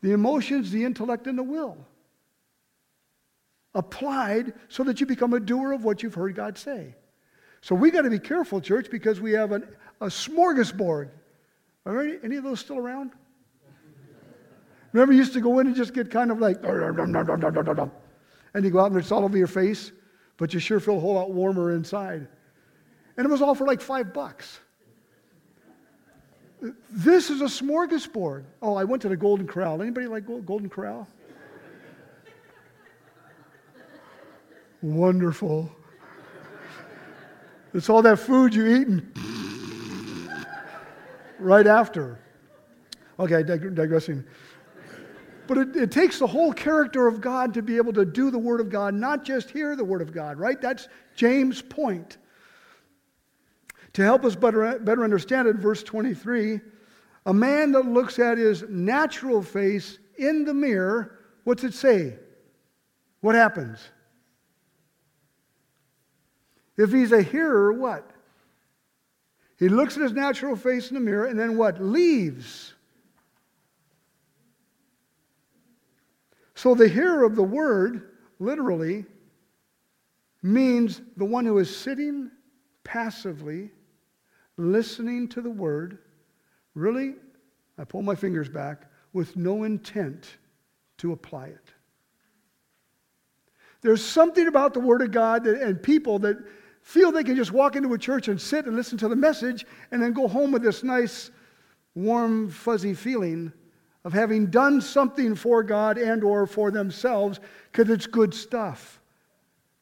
the 0.03 0.11
emotions, 0.11 0.69
the 0.69 0.85
intellect, 0.85 1.25
and 1.25 1.37
the 1.37 1.43
will. 1.43 1.75
Applied 3.77 4.53
so 4.69 4.83
that 4.85 4.99
you 4.99 5.05
become 5.05 5.33
a 5.33 5.39
doer 5.39 5.71
of 5.71 5.83
what 5.83 6.01
you've 6.01 6.15
heard 6.15 6.35
God 6.35 6.57
say. 6.57 6.95
So 7.61 7.75
we 7.75 7.91
got 7.91 8.01
to 8.01 8.09
be 8.09 8.17
careful, 8.17 8.59
church, 8.59 8.89
because 8.89 9.21
we 9.21 9.33
have 9.33 9.51
an, 9.51 9.67
a 10.01 10.07
smorgasbord. 10.07 11.09
Are 11.85 12.01
any, 12.01 12.17
any 12.23 12.35
of 12.37 12.43
those 12.43 12.59
still 12.59 12.79
around? 12.79 13.11
Remember, 14.93 15.13
you 15.13 15.19
used 15.19 15.33
to 15.33 15.41
go 15.41 15.59
in 15.59 15.67
and 15.67 15.75
just 15.75 15.93
get 15.93 16.09
kind 16.09 16.31
of 16.31 16.39
like, 16.39 16.57
and 16.63 18.65
you 18.65 18.71
go 18.71 18.79
out 18.79 18.89
and 18.89 18.99
it's 18.99 19.11
all 19.11 19.23
over 19.23 19.37
your 19.37 19.45
face, 19.45 19.91
but 20.37 20.55
you 20.55 20.59
sure 20.59 20.79
feel 20.79 20.97
a 20.97 20.99
whole 20.99 21.13
lot 21.13 21.29
warmer 21.29 21.75
inside. 21.75 22.27
And 23.15 23.27
it 23.27 23.29
was 23.29 23.43
all 23.43 23.53
for 23.53 23.67
like 23.67 23.79
five 23.79 24.11
bucks. 24.11 24.59
This 26.89 27.29
is 27.29 27.41
a 27.41 27.45
smorgasbord. 27.45 28.45
Oh, 28.63 28.73
I 28.73 28.85
went 28.85 29.03
to 29.03 29.09
the 29.09 29.17
Golden 29.17 29.45
Corral. 29.45 29.83
Anybody 29.83 30.07
like 30.07 30.25
Golden 30.25 30.67
Corral? 30.67 31.07
Wonderful. 34.81 35.71
It's 37.73 37.89
all 37.89 38.01
that 38.01 38.19
food 38.19 38.53
you 38.53 38.65
eat 38.67 39.03
right 41.39 41.67
after. 41.67 42.19
Okay, 43.19 43.43
digressing. 43.43 44.23
But 45.47 45.57
it, 45.57 45.75
it, 45.75 45.91
takes 45.91 46.19
the 46.19 46.27
whole 46.27 46.51
character 46.51 47.07
of 47.07 47.21
God 47.21 47.53
to 47.53 47.61
be 47.61 47.77
able 47.77 47.93
to 47.93 48.05
do 48.05 48.29
the 48.29 48.37
Word 48.37 48.59
of 48.59 48.69
God, 48.69 48.93
not 48.93 49.23
just 49.23 49.49
hear 49.49 49.75
the 49.75 49.83
Word 49.83 50.01
of 50.01 50.11
God, 50.11 50.37
right? 50.37 50.61
That's 50.61 50.89
James' 51.15 51.61
point. 51.61 52.17
To 53.93 54.03
help 54.03 54.25
us 54.25 54.35
better, 54.35 54.77
better 54.79 55.03
understand 55.03 55.47
it, 55.47 55.55
verse 55.55 55.83
23 55.83 56.59
a 57.27 57.33
man 57.33 57.73
that 57.73 57.85
looks 57.85 58.19
at 58.19 58.37
his 58.37 58.63
natural 58.69 59.41
face 59.41 59.99
in 60.17 60.45
the 60.45 60.53
mirror, 60.53 61.19
what's 61.43 61.65
it 61.65 61.73
say? 61.73 62.15
What 63.19 63.35
happens? 63.35 63.79
If 66.77 66.91
he's 66.91 67.11
a 67.11 67.21
hearer, 67.21 67.73
what? 67.73 68.09
He 69.57 69.69
looks 69.69 69.97
at 69.97 70.03
his 70.03 70.13
natural 70.13 70.55
face 70.55 70.89
in 70.89 70.93
the 70.93 70.99
mirror 71.01 71.25
and 71.25 71.39
then 71.39 71.57
what? 71.57 71.81
Leaves. 71.81 72.73
So 76.53 76.75
the 76.75 76.87
hearer 76.87 77.23
of 77.23 77.35
the 77.35 77.43
word, 77.43 78.09
literally, 78.39 79.05
means 80.43 81.01
the 81.15 81.25
one 81.25 81.45
who 81.45 81.57
is 81.57 81.75
sitting 81.75 82.31
passively, 82.83 83.71
listening 84.57 85.27
to 85.29 85.41
the 85.41 85.49
word, 85.49 85.99
really, 86.73 87.15
I 87.77 87.83
pull 87.83 88.01
my 88.01 88.15
fingers 88.15 88.49
back, 88.49 88.85
with 89.13 89.35
no 89.35 89.63
intent 89.63 90.37
to 90.97 91.11
apply 91.11 91.47
it. 91.47 91.73
There's 93.81 94.03
something 94.03 94.47
about 94.47 94.73
the 94.73 94.79
Word 94.79 95.01
of 95.01 95.11
God 95.11 95.43
that, 95.43 95.61
and 95.61 95.81
people 95.81 96.19
that 96.19 96.37
feel 96.87 97.11
they 97.11 97.21
can 97.21 97.35
just 97.35 97.51
walk 97.51 97.75
into 97.75 97.93
a 97.93 97.97
church 97.97 98.29
and 98.29 98.39
sit 98.39 98.65
and 98.65 98.73
listen 98.73 98.97
to 98.97 99.09
the 99.09 99.15
message 99.15 99.65
and 99.91 100.01
then 100.01 100.13
go 100.13 100.25
home 100.25 100.53
with 100.53 100.61
this 100.61 100.85
nice, 100.85 101.31
warm, 101.95 102.49
fuzzy 102.49 102.93
feeling 102.93 103.51
of 104.05 104.13
having 104.13 104.45
done 104.45 104.79
something 104.79 105.35
for 105.35 105.63
God 105.63 105.97
and 105.97 106.23
or 106.23 106.47
for 106.47 106.71
themselves 106.71 107.41
because 107.69 107.89
it's 107.89 108.07
good 108.07 108.33
stuff. 108.33 109.01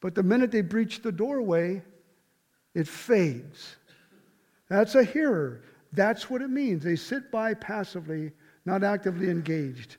But 0.01 0.15
the 0.15 0.24
minute 0.24 0.51
they 0.51 0.62
breach 0.62 1.03
the 1.03 1.12
doorway, 1.12 1.83
it 2.74 2.88
fades. 2.88 3.75
That's 4.67 4.95
a 4.95 5.03
hearer. 5.03 5.62
That's 5.93 6.27
what 6.27 6.41
it 6.41 6.50
means. 6.50 6.83
They 6.83 6.95
sit 6.95 7.31
by 7.31 7.53
passively, 7.53 8.31
not 8.65 8.83
actively 8.83 9.29
engaged. 9.29 9.97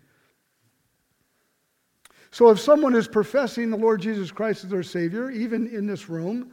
So 2.32 2.50
if 2.50 2.58
someone 2.58 2.96
is 2.96 3.06
professing 3.06 3.70
the 3.70 3.76
Lord 3.76 4.00
Jesus 4.00 4.32
Christ 4.32 4.64
as 4.64 4.70
their 4.70 4.82
Savior, 4.82 5.30
even 5.30 5.68
in 5.68 5.86
this 5.86 6.08
room, 6.08 6.50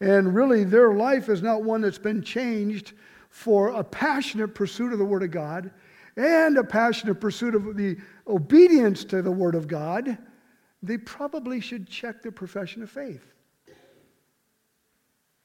and 0.00 0.34
really 0.34 0.64
their 0.64 0.94
life 0.94 1.28
is 1.28 1.42
not 1.42 1.62
one 1.62 1.80
that's 1.80 1.98
been 1.98 2.22
changed 2.22 2.92
for 3.28 3.68
a 3.68 3.84
passionate 3.84 4.54
pursuit 4.54 4.92
of 4.92 4.98
the 4.98 5.04
Word 5.04 5.22
of 5.22 5.30
God 5.30 5.70
and 6.16 6.58
a 6.58 6.64
passionate 6.64 7.20
pursuit 7.20 7.54
of 7.54 7.76
the 7.76 7.96
obedience 8.26 9.04
to 9.04 9.22
the 9.22 9.30
Word 9.30 9.54
of 9.54 9.68
God, 9.68 10.18
they 10.82 10.98
probably 10.98 11.60
should 11.60 11.88
check 11.88 12.22
their 12.22 12.32
profession 12.32 12.82
of 12.82 12.90
faith. 12.90 13.32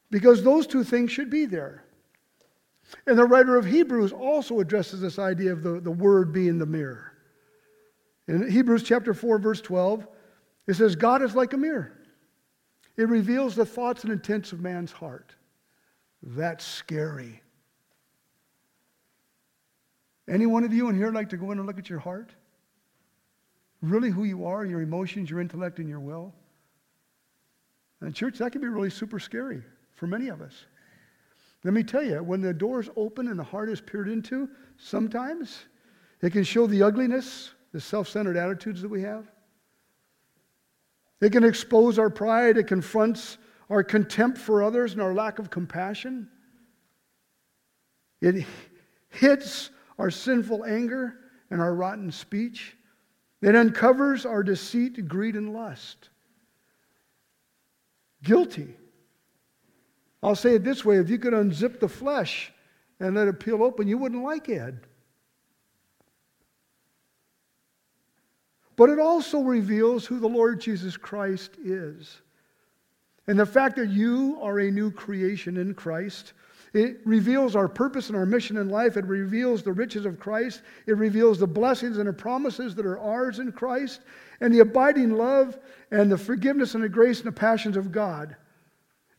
Because 0.09 0.43
those 0.43 0.65
two 0.65 0.83
things 0.83 1.11
should 1.11 1.29
be 1.29 1.45
there. 1.45 1.83
And 3.07 3.17
the 3.17 3.25
writer 3.25 3.57
of 3.57 3.65
Hebrews 3.65 4.11
also 4.11 4.59
addresses 4.59 5.01
this 5.01 5.19
idea 5.19 5.51
of 5.51 5.63
the, 5.63 5.79
the 5.79 5.91
Word 5.91 6.31
being 6.31 6.57
the 6.57 6.65
mirror. 6.65 7.13
In 8.27 8.49
Hebrews 8.49 8.83
chapter 8.83 9.13
4, 9.13 9.37
verse 9.37 9.61
12, 9.61 10.07
it 10.67 10.73
says, 10.75 10.95
God 10.95 11.21
is 11.21 11.35
like 11.35 11.53
a 11.53 11.57
mirror. 11.57 11.93
It 12.97 13.09
reveals 13.09 13.55
the 13.55 13.65
thoughts 13.65 14.03
and 14.03 14.13
intents 14.13 14.53
of 14.53 14.61
man's 14.61 14.91
heart. 14.91 15.35
That's 16.23 16.65
scary. 16.65 17.41
Any 20.27 20.45
one 20.45 20.63
of 20.63 20.73
you 20.73 20.89
in 20.89 20.95
here 20.95 21.11
like 21.11 21.29
to 21.29 21.37
go 21.37 21.51
in 21.51 21.59
and 21.59 21.67
look 21.67 21.77
at 21.77 21.89
your 21.89 21.99
heart? 21.99 22.31
Really 23.81 24.09
who 24.09 24.23
you 24.23 24.45
are, 24.45 24.65
your 24.65 24.81
emotions, 24.81 25.29
your 25.29 25.39
intellect, 25.39 25.79
and 25.79 25.87
your 25.87 25.99
will? 25.99 26.33
And 28.01 28.15
church, 28.15 28.37
that 28.39 28.51
can 28.51 28.61
be 28.61 28.67
really 28.67 28.89
super 28.89 29.19
scary 29.19 29.61
for 29.93 30.07
many 30.07 30.29
of 30.29 30.41
us. 30.41 30.65
Let 31.63 31.73
me 31.73 31.83
tell 31.83 32.03
you, 32.03 32.23
when 32.23 32.41
the 32.41 32.53
door's 32.53 32.89
open 32.95 33.27
and 33.27 33.39
the 33.39 33.43
heart 33.43 33.69
is 33.69 33.81
peered 33.81 34.07
into, 34.07 34.49
sometimes 34.77 35.65
it 36.21 36.31
can 36.31 36.43
show 36.43 36.67
the 36.67 36.83
ugliness, 36.83 37.51
the 37.71 37.81
self 37.81 38.07
centered 38.07 38.37
attitudes 38.37 38.81
that 38.81 38.89
we 38.89 39.01
have. 39.01 39.25
It 41.21 41.31
can 41.31 41.43
expose 41.43 41.97
our 41.97 42.09
pride, 42.09 42.57
it 42.57 42.67
confronts 42.67 43.37
our 43.69 43.83
contempt 43.83 44.37
for 44.37 44.63
others 44.63 44.93
and 44.93 45.01
our 45.01 45.13
lack 45.13 45.39
of 45.39 45.49
compassion. 45.49 46.29
It 48.21 48.45
hits 49.09 49.69
our 49.97 50.11
sinful 50.11 50.65
anger 50.65 51.17
and 51.49 51.61
our 51.61 51.73
rotten 51.73 52.11
speech. 52.11 52.75
It 53.41 53.55
uncovers 53.55 54.25
our 54.25 54.43
deceit, 54.43 55.07
greed, 55.07 55.35
and 55.35 55.53
lust. 55.53 56.09
Guilty. 58.23 58.75
I'll 60.23 60.35
say 60.35 60.55
it 60.55 60.63
this 60.63 60.83
way 60.83 60.97
if 60.97 61.09
you 61.09 61.19
could 61.19 61.33
unzip 61.33 61.79
the 61.79 61.87
flesh 61.87 62.51
and 62.99 63.15
let 63.15 63.27
it 63.27 63.39
peel 63.39 63.63
open, 63.63 63.87
you 63.87 63.97
wouldn't 63.97 64.23
like 64.23 64.49
Ed. 64.49 64.81
But 68.75 68.89
it 68.89 68.99
also 68.99 69.41
reveals 69.41 70.05
who 70.05 70.19
the 70.19 70.27
Lord 70.27 70.59
Jesus 70.59 70.97
Christ 70.97 71.51
is. 71.63 72.21
And 73.27 73.39
the 73.39 73.45
fact 73.45 73.77
that 73.77 73.89
you 73.89 74.37
are 74.41 74.59
a 74.59 74.71
new 74.71 74.91
creation 74.91 75.57
in 75.57 75.73
Christ 75.73 76.33
it 76.75 76.99
reveals 77.05 77.55
our 77.55 77.69
purpose 77.69 78.09
and 78.09 78.17
our 78.17 78.25
mission 78.25 78.57
in 78.57 78.67
life. 78.67 78.97
It 78.97 79.05
reveals 79.05 79.63
the 79.63 79.71
riches 79.71 80.05
of 80.05 80.19
Christ. 80.19 80.61
It 80.85 80.97
reveals 80.97 81.39
the 81.39 81.47
blessings 81.47 81.97
and 81.99 82.07
the 82.09 82.11
promises 82.11 82.75
that 82.75 82.85
are 82.85 82.99
ours 82.99 83.39
in 83.39 83.53
Christ 83.53 84.01
and 84.41 84.53
the 84.53 84.59
abiding 84.59 85.11
love 85.11 85.57
and 85.91 86.11
the 86.11 86.17
forgiveness 86.17 86.75
and 86.75 86.83
the 86.83 86.89
grace 86.89 87.19
and 87.19 87.27
the 87.27 87.31
passions 87.31 87.77
of 87.77 87.93
God. 87.93 88.35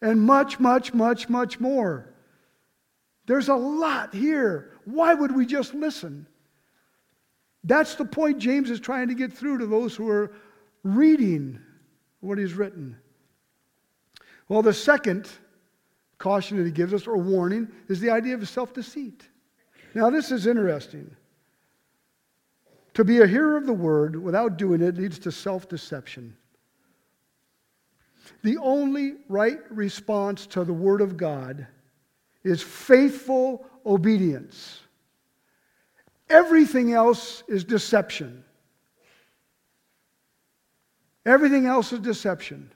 And 0.02 0.20
much, 0.20 0.60
much, 0.60 0.92
much, 0.92 1.30
much 1.30 1.58
more. 1.58 2.12
There's 3.24 3.48
a 3.48 3.54
lot 3.54 4.12
here. 4.12 4.72
Why 4.84 5.14
would 5.14 5.34
we 5.34 5.46
just 5.46 5.72
listen? 5.72 6.26
That's 7.66 7.96
the 7.96 8.04
point 8.04 8.38
James 8.38 8.70
is 8.70 8.78
trying 8.78 9.08
to 9.08 9.14
get 9.14 9.32
through 9.32 9.58
to 9.58 9.66
those 9.66 9.94
who 9.94 10.08
are 10.08 10.32
reading 10.84 11.58
what 12.20 12.38
he's 12.38 12.54
written. 12.54 12.96
Well, 14.48 14.62
the 14.62 14.72
second 14.72 15.28
caution 16.18 16.56
that 16.58 16.64
he 16.64 16.70
gives 16.70 16.94
us, 16.94 17.08
or 17.08 17.16
warning, 17.16 17.68
is 17.88 18.00
the 18.00 18.10
idea 18.10 18.34
of 18.34 18.48
self 18.48 18.72
deceit. 18.72 19.28
Now, 19.94 20.10
this 20.10 20.30
is 20.30 20.46
interesting. 20.46 21.14
To 22.94 23.04
be 23.04 23.20
a 23.20 23.26
hearer 23.26 23.56
of 23.56 23.66
the 23.66 23.72
word 23.72 24.16
without 24.16 24.56
doing 24.56 24.80
it 24.80 24.96
leads 24.96 25.18
to 25.20 25.32
self 25.32 25.68
deception. 25.68 26.36
The 28.42 28.58
only 28.58 29.14
right 29.28 29.58
response 29.70 30.46
to 30.48 30.62
the 30.62 30.72
word 30.72 31.00
of 31.00 31.16
God 31.16 31.66
is 32.44 32.62
faithful 32.62 33.66
obedience. 33.84 34.80
Everything 36.28 36.92
else 36.92 37.42
is 37.48 37.64
deception. 37.64 38.44
Everything 41.24 41.66
else 41.66 41.92
is 41.92 42.00
deception. 42.00 42.72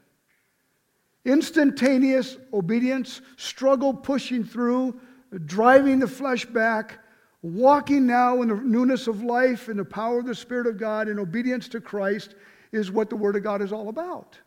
Instantaneous 1.25 2.37
obedience, 2.53 3.21
struggle 3.37 3.93
pushing 3.93 4.45
through, 4.45 4.99
driving 5.47 5.99
the 5.99 6.07
flesh 6.09 6.45
back, 6.47 6.99
walking 7.43 8.07
now 8.07 8.43
in 8.43 8.49
the 8.49 8.55
newness 8.55 9.07
of 9.07 9.23
life 9.23 9.69
in 9.69 9.77
the 9.77 9.85
power 9.85 10.19
of 10.19 10.27
the 10.27 10.35
Spirit 10.35 10.67
of 10.67 10.79
God 10.79 11.09
in 11.09 11.19
obedience 11.19 11.69
to 11.69 11.81
Christ 11.81 12.35
is 12.73 12.91
what 12.91 13.11
the 13.11 13.17
Word 13.17 13.37
of 13.37 13.43
God 13.43 13.63
is 13.63 13.73
all 13.73 13.89
about. 13.89 14.39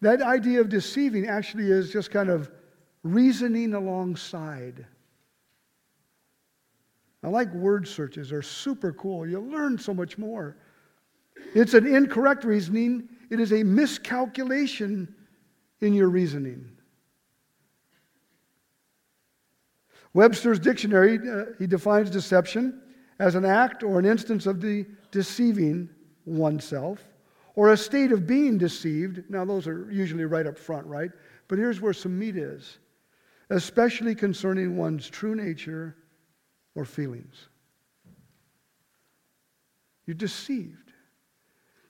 That 0.00 0.22
idea 0.22 0.60
of 0.60 0.68
deceiving 0.68 1.26
actually 1.26 1.70
is 1.70 1.90
just 1.90 2.10
kind 2.10 2.28
of 2.28 2.50
reasoning 3.02 3.74
alongside. 3.74 4.86
I 7.22 7.28
like 7.28 7.52
word 7.52 7.86
searches, 7.86 8.30
they're 8.30 8.42
super 8.42 8.92
cool. 8.92 9.26
You 9.26 9.40
learn 9.40 9.78
so 9.78 9.92
much 9.92 10.18
more. 10.18 10.56
It's 11.54 11.74
an 11.74 11.86
incorrect 11.86 12.44
reasoning, 12.44 13.08
it 13.30 13.40
is 13.40 13.52
a 13.52 13.62
miscalculation 13.62 15.14
in 15.80 15.94
your 15.94 16.08
reasoning. 16.08 16.70
Webster's 20.14 20.58
dictionary, 20.58 21.18
uh, 21.30 21.52
he 21.58 21.66
defines 21.66 22.10
deception 22.10 22.80
as 23.18 23.34
an 23.34 23.44
act 23.44 23.82
or 23.82 23.98
an 23.98 24.04
instance 24.04 24.46
of 24.46 24.60
the 24.60 24.86
deceiving 25.10 25.88
oneself 26.24 27.00
or 27.54 27.72
a 27.72 27.76
state 27.76 28.12
of 28.12 28.26
being 28.26 28.58
deceived. 28.58 29.22
Now, 29.28 29.44
those 29.44 29.66
are 29.66 29.90
usually 29.90 30.24
right 30.24 30.46
up 30.46 30.58
front, 30.58 30.86
right? 30.86 31.10
But 31.48 31.58
here's 31.58 31.80
where 31.80 31.92
some 31.92 32.18
meat 32.18 32.36
is, 32.36 32.78
especially 33.50 34.14
concerning 34.14 34.76
one's 34.76 35.08
true 35.08 35.34
nature 35.34 35.96
or 36.74 36.84
feelings. 36.84 37.48
You're 40.06 40.14
deceived. 40.14 40.92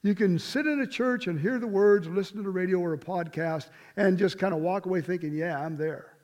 You 0.03 0.15
can 0.15 0.39
sit 0.39 0.67
in 0.67 0.81
a 0.81 0.87
church 0.87 1.27
and 1.27 1.39
hear 1.39 1.59
the 1.59 1.67
words, 1.67 2.07
listen 2.07 2.37
to 2.37 2.43
the 2.43 2.51
radio 2.51 2.79
or 2.79 2.93
a 2.93 2.99
podcast, 2.99 3.71
and 3.97 4.17
just 4.17 4.39
kind 4.39 4.55
of 4.55 4.61
walk 4.61 4.87
away 4.87 5.01
thinking, 5.01 5.35
yeah, 5.35 5.61
I'm 5.61 5.77
there. 5.77 6.15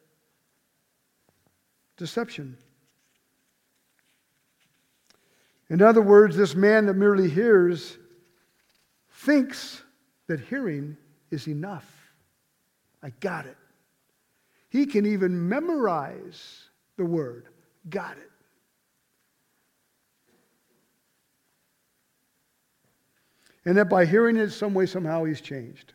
Deception. 1.96 2.56
In 5.70 5.82
other 5.82 6.02
words, 6.02 6.36
this 6.36 6.54
man 6.54 6.86
that 6.86 6.94
merely 6.94 7.28
hears 7.28 7.98
thinks 9.10 9.82
that 10.26 10.40
hearing 10.40 10.96
is 11.30 11.48
enough. 11.48 11.90
I 13.02 13.10
got 13.20 13.46
it. 13.46 13.56
He 14.74 14.86
can 14.86 15.06
even 15.06 15.48
memorize 15.48 16.64
the 16.96 17.04
word. 17.04 17.46
Got 17.90 18.16
it. 18.18 18.30
And 23.64 23.78
that 23.78 23.88
by 23.88 24.04
hearing 24.04 24.36
it 24.36 24.50
some 24.50 24.74
way, 24.74 24.86
somehow, 24.86 25.22
he's 25.22 25.40
changed. 25.40 25.92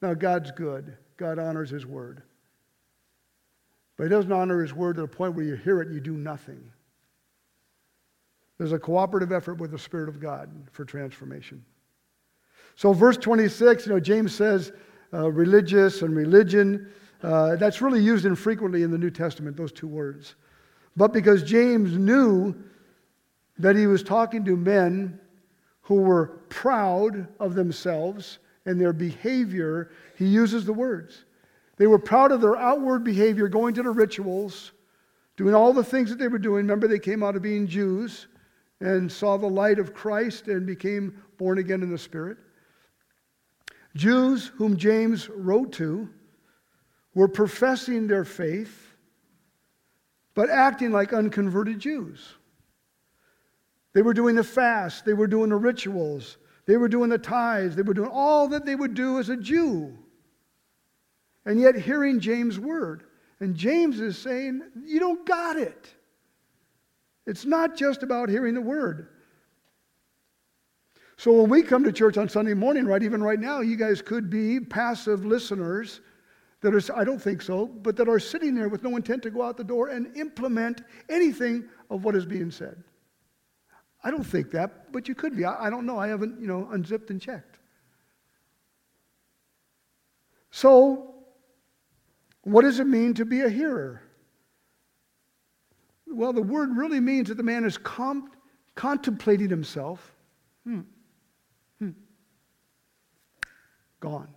Now, 0.00 0.14
God's 0.14 0.50
good. 0.52 0.96
God 1.18 1.38
honors 1.38 1.68
his 1.68 1.84
word. 1.84 2.22
But 3.98 4.04
he 4.04 4.08
doesn't 4.08 4.32
honor 4.32 4.62
his 4.62 4.72
word 4.72 4.96
to 4.96 5.02
the 5.02 5.06
point 5.06 5.34
where 5.34 5.44
you 5.44 5.56
hear 5.56 5.82
it 5.82 5.92
you 5.92 6.00
do 6.00 6.16
nothing. 6.16 6.64
There's 8.56 8.72
a 8.72 8.78
cooperative 8.78 9.32
effort 9.32 9.58
with 9.58 9.70
the 9.70 9.78
Spirit 9.78 10.08
of 10.08 10.18
God 10.18 10.50
for 10.72 10.86
transformation. 10.86 11.62
So, 12.74 12.94
verse 12.94 13.18
26, 13.18 13.84
you 13.84 13.92
know, 13.92 14.00
James 14.00 14.34
says 14.34 14.72
uh, 15.12 15.30
religious 15.30 16.00
and 16.00 16.16
religion. 16.16 16.90
Uh, 17.22 17.56
that's 17.56 17.80
really 17.80 18.00
used 18.00 18.24
infrequently 18.24 18.82
in 18.82 18.90
the 18.90 18.98
New 18.98 19.10
Testament, 19.10 19.56
those 19.56 19.72
two 19.72 19.86
words. 19.86 20.34
But 20.96 21.12
because 21.12 21.42
James 21.42 21.96
knew 21.96 22.54
that 23.58 23.76
he 23.76 23.86
was 23.86 24.02
talking 24.02 24.44
to 24.44 24.56
men 24.56 25.20
who 25.82 25.96
were 25.96 26.40
proud 26.48 27.28
of 27.38 27.54
themselves 27.54 28.38
and 28.66 28.80
their 28.80 28.92
behavior, 28.92 29.90
he 30.16 30.26
uses 30.26 30.64
the 30.64 30.72
words. 30.72 31.24
They 31.76 31.86
were 31.86 31.98
proud 31.98 32.32
of 32.32 32.40
their 32.40 32.56
outward 32.56 33.04
behavior, 33.04 33.48
going 33.48 33.74
to 33.74 33.82
the 33.82 33.90
rituals, 33.90 34.72
doing 35.36 35.54
all 35.54 35.72
the 35.72 35.84
things 35.84 36.10
that 36.10 36.18
they 36.18 36.28
were 36.28 36.38
doing. 36.38 36.66
Remember, 36.66 36.86
they 36.86 36.98
came 36.98 37.22
out 37.22 37.36
of 37.36 37.42
being 37.42 37.66
Jews 37.66 38.26
and 38.80 39.10
saw 39.10 39.36
the 39.36 39.46
light 39.46 39.78
of 39.78 39.94
Christ 39.94 40.48
and 40.48 40.66
became 40.66 41.22
born 41.38 41.58
again 41.58 41.82
in 41.82 41.90
the 41.90 41.98
Spirit. 41.98 42.36
Jews, 43.94 44.48
whom 44.56 44.76
James 44.76 45.28
wrote 45.28 45.72
to, 45.74 46.08
were 47.14 47.28
professing 47.28 48.06
their 48.06 48.24
faith, 48.24 48.94
but 50.34 50.50
acting 50.50 50.92
like 50.92 51.12
unconverted 51.12 51.78
Jews. 51.78 52.34
They 53.92 54.02
were 54.02 54.14
doing 54.14 54.34
the 54.34 54.44
fast, 54.44 55.04
they 55.04 55.12
were 55.12 55.26
doing 55.26 55.50
the 55.50 55.56
rituals, 55.56 56.38
they 56.66 56.76
were 56.76 56.88
doing 56.88 57.10
the 57.10 57.18
tithes, 57.18 57.76
they 57.76 57.82
were 57.82 57.94
doing 57.94 58.10
all 58.10 58.48
that 58.48 58.64
they 58.64 58.74
would 58.74 58.94
do 58.94 59.18
as 59.18 59.28
a 59.28 59.36
Jew. 59.36 59.96
And 61.44 61.60
yet, 61.60 61.74
hearing 61.74 62.20
James' 62.20 62.58
word. 62.58 63.04
And 63.40 63.56
James 63.56 63.98
is 63.98 64.16
saying, 64.16 64.62
You 64.84 65.00
don't 65.00 65.26
got 65.26 65.56
it. 65.56 65.92
It's 67.26 67.44
not 67.44 67.76
just 67.76 68.04
about 68.04 68.28
hearing 68.28 68.54
the 68.54 68.60
word. 68.60 69.08
So 71.16 71.40
when 71.40 71.50
we 71.50 71.62
come 71.62 71.84
to 71.84 71.92
church 71.92 72.16
on 72.16 72.28
Sunday 72.28 72.54
morning, 72.54 72.84
right, 72.84 73.02
even 73.02 73.22
right 73.22 73.38
now, 73.38 73.60
you 73.60 73.76
guys 73.76 74.00
could 74.02 74.30
be 74.30 74.58
passive 74.60 75.24
listeners 75.24 76.00
that 76.62 76.74
are, 76.74 76.96
I 76.96 77.04
don't 77.04 77.20
think 77.20 77.42
so, 77.42 77.66
but 77.66 77.96
that 77.96 78.08
are 78.08 78.20
sitting 78.20 78.54
there 78.54 78.68
with 78.68 78.82
no 78.82 78.96
intent 78.96 79.22
to 79.24 79.30
go 79.30 79.42
out 79.42 79.56
the 79.56 79.64
door 79.64 79.88
and 79.88 80.16
implement 80.16 80.82
anything 81.08 81.68
of 81.90 82.04
what 82.04 82.14
is 82.14 82.24
being 82.24 82.50
said. 82.50 82.82
I 84.04 84.10
don't 84.10 84.24
think 84.24 84.50
that, 84.52 84.92
but 84.92 85.08
you 85.08 85.14
could 85.14 85.36
be. 85.36 85.44
I, 85.44 85.66
I 85.66 85.70
don't 85.70 85.86
know. 85.86 85.98
I 85.98 86.08
haven't, 86.08 86.40
you 86.40 86.46
know, 86.46 86.68
unzipped 86.70 87.10
and 87.10 87.20
checked. 87.20 87.58
So, 90.50 91.14
what 92.42 92.62
does 92.62 92.78
it 92.78 92.86
mean 92.86 93.14
to 93.14 93.24
be 93.24 93.42
a 93.42 93.48
hearer? 93.48 94.02
Well, 96.06 96.32
the 96.32 96.42
word 96.42 96.76
really 96.76 97.00
means 97.00 97.28
that 97.28 97.36
the 97.36 97.42
man 97.42 97.64
is 97.64 97.78
com- 97.78 98.30
contemplating 98.74 99.48
himself. 99.48 100.12
Hmm. 100.64 100.80
Hmm. 101.78 101.90
Gone. 104.00 104.28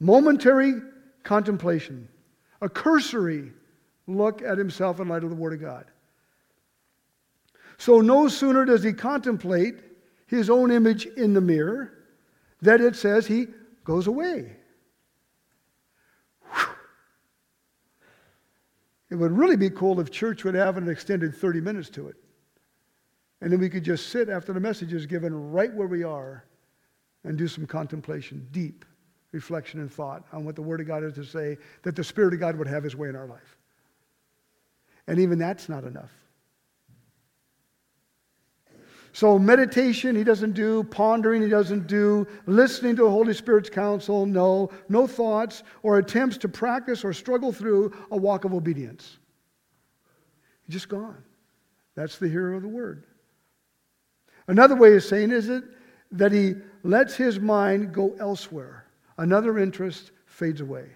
Momentary 0.00 0.74
contemplation, 1.24 2.08
a 2.60 2.68
cursory 2.68 3.52
look 4.06 4.42
at 4.42 4.58
himself 4.58 5.00
in 5.00 5.08
light 5.08 5.24
of 5.24 5.30
the 5.30 5.36
Word 5.36 5.54
of 5.54 5.60
God. 5.60 5.86
So 7.78 8.00
no 8.00 8.28
sooner 8.28 8.64
does 8.64 8.82
he 8.82 8.92
contemplate 8.92 9.76
his 10.26 10.50
own 10.50 10.70
image 10.70 11.06
in 11.06 11.34
the 11.34 11.40
mirror 11.40 11.92
that 12.62 12.80
it 12.80 12.96
says 12.96 13.26
he 13.26 13.46
goes 13.84 14.06
away. 14.06 14.56
It 19.10 19.14
would 19.14 19.32
really 19.32 19.56
be 19.56 19.70
cool 19.70 20.00
if 20.00 20.10
church 20.10 20.44
would 20.44 20.54
have 20.54 20.76
an 20.76 20.88
extended 20.88 21.34
30 21.34 21.60
minutes 21.60 21.88
to 21.90 22.08
it. 22.08 22.16
And 23.40 23.50
then 23.50 23.58
we 23.58 23.70
could 23.70 23.84
just 23.84 24.10
sit 24.10 24.28
after 24.28 24.52
the 24.52 24.60
message 24.60 24.92
is 24.92 25.06
given 25.06 25.50
right 25.50 25.72
where 25.72 25.86
we 25.86 26.02
are 26.02 26.44
and 27.24 27.38
do 27.38 27.48
some 27.48 27.66
contemplation, 27.66 28.46
deep 28.50 28.84
reflection 29.32 29.80
and 29.80 29.92
thought 29.92 30.24
on 30.32 30.44
what 30.44 30.56
the 30.56 30.62
Word 30.62 30.80
of 30.80 30.86
God 30.86 31.04
is 31.04 31.14
to 31.14 31.24
say, 31.24 31.58
that 31.82 31.96
the 31.96 32.04
Spirit 32.04 32.34
of 32.34 32.40
God 32.40 32.56
would 32.56 32.66
have 32.66 32.82
His 32.82 32.96
way 32.96 33.08
in 33.08 33.16
our 33.16 33.26
life. 33.26 33.56
And 35.06 35.18
even 35.18 35.38
that's 35.38 35.68
not 35.68 35.84
enough. 35.84 36.10
So, 39.12 39.38
meditation, 39.38 40.14
he 40.14 40.22
doesn't 40.22 40.52
do. 40.52 40.84
Pondering, 40.84 41.42
he 41.42 41.48
doesn't 41.48 41.86
do. 41.86 42.26
Listening 42.46 42.94
to 42.96 43.02
the 43.02 43.10
Holy 43.10 43.34
Spirit's 43.34 43.70
counsel, 43.70 44.26
no. 44.26 44.70
No 44.88 45.06
thoughts 45.06 45.62
or 45.82 45.98
attempts 45.98 46.36
to 46.38 46.48
practice 46.48 47.04
or 47.04 47.12
struggle 47.12 47.50
through 47.50 47.92
a 48.10 48.16
walk 48.16 48.44
of 48.44 48.54
obedience. 48.54 49.18
He's 50.66 50.74
just 50.74 50.88
gone. 50.88 51.22
That's 51.94 52.18
the 52.18 52.28
hero 52.28 52.56
of 52.56 52.62
the 52.62 52.68
word. 52.68 53.04
Another 54.46 54.76
way 54.76 54.94
of 54.94 55.02
saying 55.02 55.32
is 55.32 55.48
it 55.48 55.64
that 56.12 56.30
he 56.30 56.54
lets 56.84 57.16
his 57.16 57.40
mind 57.40 57.92
go 57.92 58.14
elsewhere. 58.20 58.84
Another 59.18 59.58
interest 59.58 60.12
fades 60.26 60.60
away. 60.60 60.86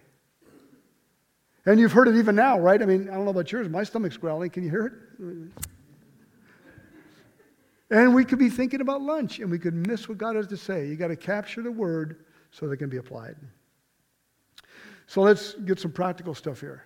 And 1.67 1.79
you've 1.79 1.93
heard 1.93 2.09
it 2.09 2.17
even 2.17 2.35
now, 2.35 2.59
right? 2.59 2.81
I 2.81 2.87
mean, 2.87 3.09
I 3.09 3.15
don't 3.15 3.25
know 3.25 3.31
about 3.31 3.53
yours. 3.53 3.69
My 3.69 3.85
stomach's 3.85 4.17
growling. 4.17 4.51
Can 4.51 4.65
you 4.65 4.71
hear 4.71 4.87
it? 4.87 4.93
And 7.91 8.15
we 8.15 8.25
could 8.25 8.39
be 8.39 8.49
thinking 8.49 8.81
about 8.81 9.03
lunch 9.03 9.39
and 9.39 9.51
we 9.51 9.59
could 9.59 9.75
miss 9.75 10.09
what 10.09 10.19
God 10.19 10.35
has 10.35 10.47
to 10.49 10.57
say. 10.57 10.87
You 10.87 10.97
got 10.97 11.09
to 11.09 11.17
capture 11.17 11.63
the 11.63 11.71
word 11.71 12.25
so 12.51 12.67
they 12.67 12.77
can 12.77 12.89
be 12.89 12.97
applied. 12.97 13.37
So 15.07 15.21
let's 15.21 15.55
get 15.55 15.79
some 15.79 15.93
practical 15.93 16.35
stuff 16.35 16.61
here. 16.61 16.85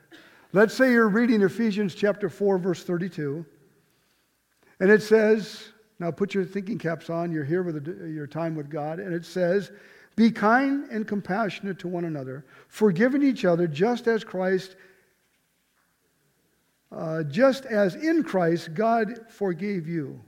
Let's 0.53 0.75
say 0.75 0.91
you're 0.93 1.09
reading 1.09 1.43
Ephesians 1.43 1.95
chapter 1.95 2.29
4, 2.29 2.59
verse 2.59 2.83
32, 2.83 3.45
and 4.81 4.91
it 4.91 5.03
says, 5.03 5.69
now 5.99 6.11
put 6.11 6.35
your 6.35 6.45
thinking 6.45 6.79
caps 6.79 7.09
on, 7.09 7.31
you're 7.31 7.45
here 7.45 7.63
with 7.63 7.87
your 7.87 8.27
time 8.27 8.55
with 8.55 8.69
God, 8.69 8.99
and 8.99 9.15
it 9.15 9.25
says, 9.25 9.71
Be 10.17 10.31
kind 10.31 10.89
and 10.91 11.07
compassionate 11.07 11.79
to 11.81 11.89
one 11.89 12.07
another, 12.07 12.47
forgiving 12.69 13.23
each 13.23 13.45
other 13.45 13.67
just 13.67 14.09
as 14.09 14.25
Christ, 14.25 14.77
uh, 16.91 17.23
just 17.25 17.67
as 17.67 17.95
in 17.95 18.23
Christ 18.23 18.73
God 18.75 19.27
forgave 19.29 19.87
you. 19.87 20.19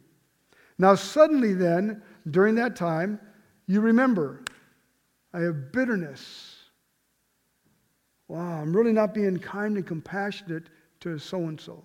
Now, 0.78 0.94
suddenly, 0.94 1.54
then, 1.54 2.02
during 2.30 2.54
that 2.56 2.76
time, 2.76 3.18
you 3.66 3.80
remember, 3.80 4.44
I 5.32 5.40
have 5.40 5.72
bitterness. 5.72 6.56
Wow, 8.28 8.60
I'm 8.60 8.76
really 8.76 8.92
not 8.92 9.14
being 9.14 9.38
kind 9.38 9.76
and 9.76 9.86
compassionate 9.86 10.64
to 11.00 11.18
so 11.18 11.38
and 11.44 11.58
so. 11.58 11.82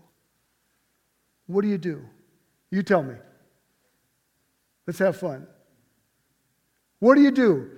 What 1.48 1.62
do 1.62 1.70
you 1.70 1.78
do? 1.78 2.04
You 2.70 2.84
tell 2.84 3.02
me. 3.02 3.16
Let's 4.86 5.00
have 5.00 5.16
fun. 5.16 5.48
What 7.00 7.16
do 7.16 7.22
you 7.22 7.32
do? 7.32 7.72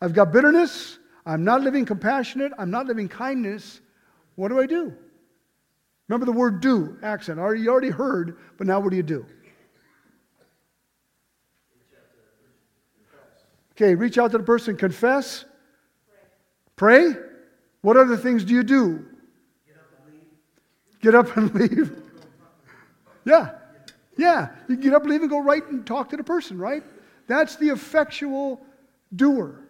I've 0.00 0.12
got 0.12 0.32
bitterness. 0.32 0.98
I'm 1.24 1.44
not 1.44 1.62
living 1.62 1.84
compassionate. 1.84 2.52
I'm 2.58 2.70
not 2.70 2.86
living 2.86 3.08
kindness. 3.08 3.80
What 4.36 4.48
do 4.48 4.60
I 4.60 4.66
do? 4.66 4.92
Remember 6.08 6.26
the 6.26 6.32
word 6.32 6.60
do, 6.60 6.96
accent. 7.02 7.38
You 7.38 7.68
already 7.68 7.90
heard, 7.90 8.38
but 8.58 8.66
now 8.66 8.78
what 8.78 8.90
do 8.90 8.96
you 8.96 9.02
do? 9.02 9.26
Okay, 13.72 13.94
reach 13.94 14.16
out 14.16 14.30
to 14.30 14.38
the 14.38 14.44
person, 14.44 14.76
confess, 14.76 15.44
pray. 16.76 17.12
pray. 17.12 17.20
What 17.82 17.96
other 17.96 18.16
things 18.16 18.42
do 18.44 18.54
you 18.54 18.62
do? 18.62 19.04
Get 19.66 19.76
up 19.76 19.92
and 20.06 20.14
leave. 20.14 21.00
Get 21.02 21.14
up 21.14 21.36
and 21.36 21.54
leave. 21.54 22.02
yeah, 23.26 23.50
yeah. 24.16 24.48
You 24.68 24.76
get 24.76 24.94
up, 24.94 25.04
leave, 25.04 25.20
and 25.20 25.28
go 25.28 25.40
right 25.40 25.66
and 25.68 25.86
talk 25.86 26.08
to 26.10 26.16
the 26.16 26.24
person, 26.24 26.56
right? 26.56 26.82
That's 27.26 27.56
the 27.56 27.68
effectual 27.68 28.64
doer. 29.14 29.65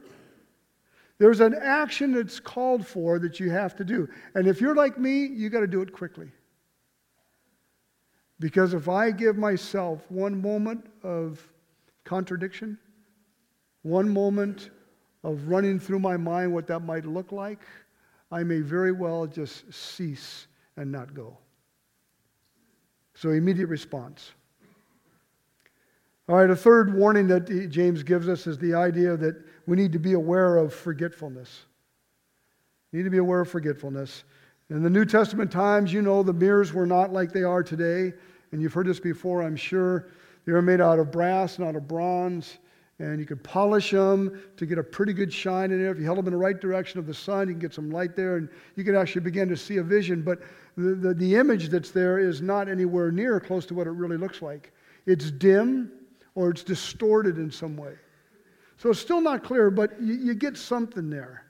There's 1.18 1.40
an 1.40 1.54
action 1.54 2.12
that's 2.12 2.38
called 2.38 2.86
for 2.86 3.18
that 3.18 3.40
you 3.40 3.50
have 3.50 3.74
to 3.76 3.84
do. 3.84 4.08
And 4.34 4.46
if 4.46 4.60
you're 4.60 4.74
like 4.74 4.98
me, 4.98 5.26
you 5.26 5.48
got 5.48 5.60
to 5.60 5.66
do 5.66 5.80
it 5.80 5.92
quickly. 5.92 6.30
Because 8.38 8.74
if 8.74 8.88
I 8.88 9.10
give 9.10 9.38
myself 9.38 10.04
one 10.10 10.40
moment 10.40 10.86
of 11.02 11.42
contradiction, 12.04 12.78
one 13.82 14.08
moment 14.08 14.70
of 15.24 15.48
running 15.48 15.78
through 15.78 16.00
my 16.00 16.16
mind 16.18 16.52
what 16.52 16.66
that 16.66 16.80
might 16.80 17.06
look 17.06 17.32
like, 17.32 17.60
I 18.30 18.42
may 18.42 18.60
very 18.60 18.92
well 18.92 19.26
just 19.26 19.72
cease 19.72 20.48
and 20.76 20.92
not 20.92 21.14
go. 21.14 21.38
So, 23.14 23.30
immediate 23.30 23.68
response. 23.68 24.32
All 26.28 26.36
right, 26.36 26.50
a 26.50 26.56
third 26.56 26.92
warning 26.92 27.28
that 27.28 27.70
James 27.70 28.02
gives 28.02 28.28
us 28.28 28.46
is 28.46 28.58
the 28.58 28.74
idea 28.74 29.16
that 29.16 29.36
we 29.66 29.76
need 29.76 29.92
to 29.92 29.98
be 29.98 30.12
aware 30.12 30.56
of 30.56 30.72
forgetfulness. 30.72 31.62
We 32.92 32.98
need 32.98 33.04
to 33.04 33.10
be 33.10 33.18
aware 33.18 33.40
of 33.40 33.48
forgetfulness. 33.48 34.24
In 34.70 34.82
the 34.82 34.90
New 34.90 35.04
Testament 35.04 35.50
times, 35.50 35.92
you 35.92 36.02
know, 36.02 36.22
the 36.22 36.32
mirrors 36.32 36.72
were 36.72 36.86
not 36.86 37.12
like 37.12 37.32
they 37.32 37.42
are 37.42 37.62
today. 37.62 38.12
And 38.52 38.62
you've 38.62 38.72
heard 38.72 38.86
this 38.86 39.00
before, 39.00 39.42
I'm 39.42 39.56
sure. 39.56 40.08
They 40.44 40.52
were 40.52 40.62
made 40.62 40.80
out 40.80 40.98
of 40.98 41.10
brass, 41.10 41.58
not 41.58 41.76
of 41.76 41.88
bronze 41.88 42.58
and 42.98 43.20
you 43.20 43.26
could 43.26 43.42
polish 43.44 43.90
them 43.90 44.40
to 44.56 44.64
get 44.64 44.78
a 44.78 44.82
pretty 44.82 45.12
good 45.12 45.32
shine 45.32 45.70
in 45.70 45.82
there. 45.82 45.92
If 45.92 45.98
you 45.98 46.04
held 46.04 46.18
them 46.18 46.26
in 46.26 46.32
the 46.32 46.38
right 46.38 46.58
direction 46.58 46.98
of 46.98 47.06
the 47.06 47.12
sun, 47.12 47.48
you 47.48 47.54
can 47.54 47.60
get 47.60 47.74
some 47.74 47.90
light 47.90 48.16
there, 48.16 48.36
and 48.36 48.48
you 48.74 48.84
could 48.84 48.94
actually 48.94 49.20
begin 49.20 49.48
to 49.48 49.56
see 49.56 49.76
a 49.76 49.82
vision. 49.82 50.22
But 50.22 50.40
the, 50.76 50.94
the, 50.94 51.14
the, 51.14 51.36
image 51.36 51.68
that's 51.68 51.90
there 51.90 52.18
is 52.18 52.40
not 52.40 52.68
anywhere 52.68 53.10
near 53.10 53.38
close 53.38 53.66
to 53.66 53.74
what 53.74 53.86
it 53.86 53.90
really 53.90 54.16
looks 54.16 54.40
like. 54.40 54.72
It's 55.04 55.30
dim 55.30 55.92
or 56.34 56.50
it's 56.50 56.62
distorted 56.62 57.38
in 57.38 57.50
some 57.50 57.76
way. 57.76 57.94
So 58.76 58.90
it's 58.90 59.00
still 59.00 59.20
not 59.20 59.42
clear, 59.42 59.70
but 59.70 60.00
you, 60.00 60.14
you 60.14 60.34
get 60.34 60.56
something 60.56 61.08
there. 61.08 61.44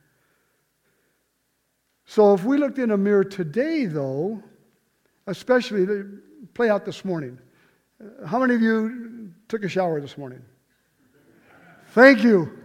So 2.04 2.32
if 2.34 2.44
we 2.44 2.56
looked 2.56 2.78
in 2.78 2.92
a 2.92 2.96
mirror 2.96 3.24
today, 3.24 3.86
though, 3.86 4.42
especially 5.26 6.04
play 6.54 6.70
out 6.70 6.84
this 6.84 7.04
morning, 7.04 7.38
uh, 8.00 8.26
how 8.26 8.38
many 8.38 8.54
of 8.54 8.62
you 8.62 9.32
took 9.48 9.64
a 9.64 9.68
shower 9.68 10.00
this 10.00 10.16
morning? 10.16 10.40
Thank 11.88 12.22
you. 12.22 12.58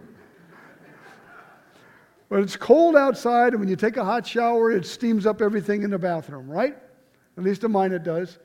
But 2.28 2.40
it's 2.40 2.56
cold 2.56 2.96
outside, 2.96 3.52
and 3.52 3.60
when 3.60 3.68
you 3.68 3.76
take 3.76 3.96
a 3.96 4.04
hot 4.04 4.26
shower, 4.26 4.70
it 4.70 4.86
steams 4.86 5.26
up 5.26 5.42
everything 5.42 5.82
in 5.82 5.90
the 5.90 5.98
bathroom, 5.98 6.48
right? 6.48 6.76
At 7.36 7.44
least 7.44 7.64
in 7.64 7.72
mine 7.72 7.92
it 7.92 8.04
does. 8.04 8.38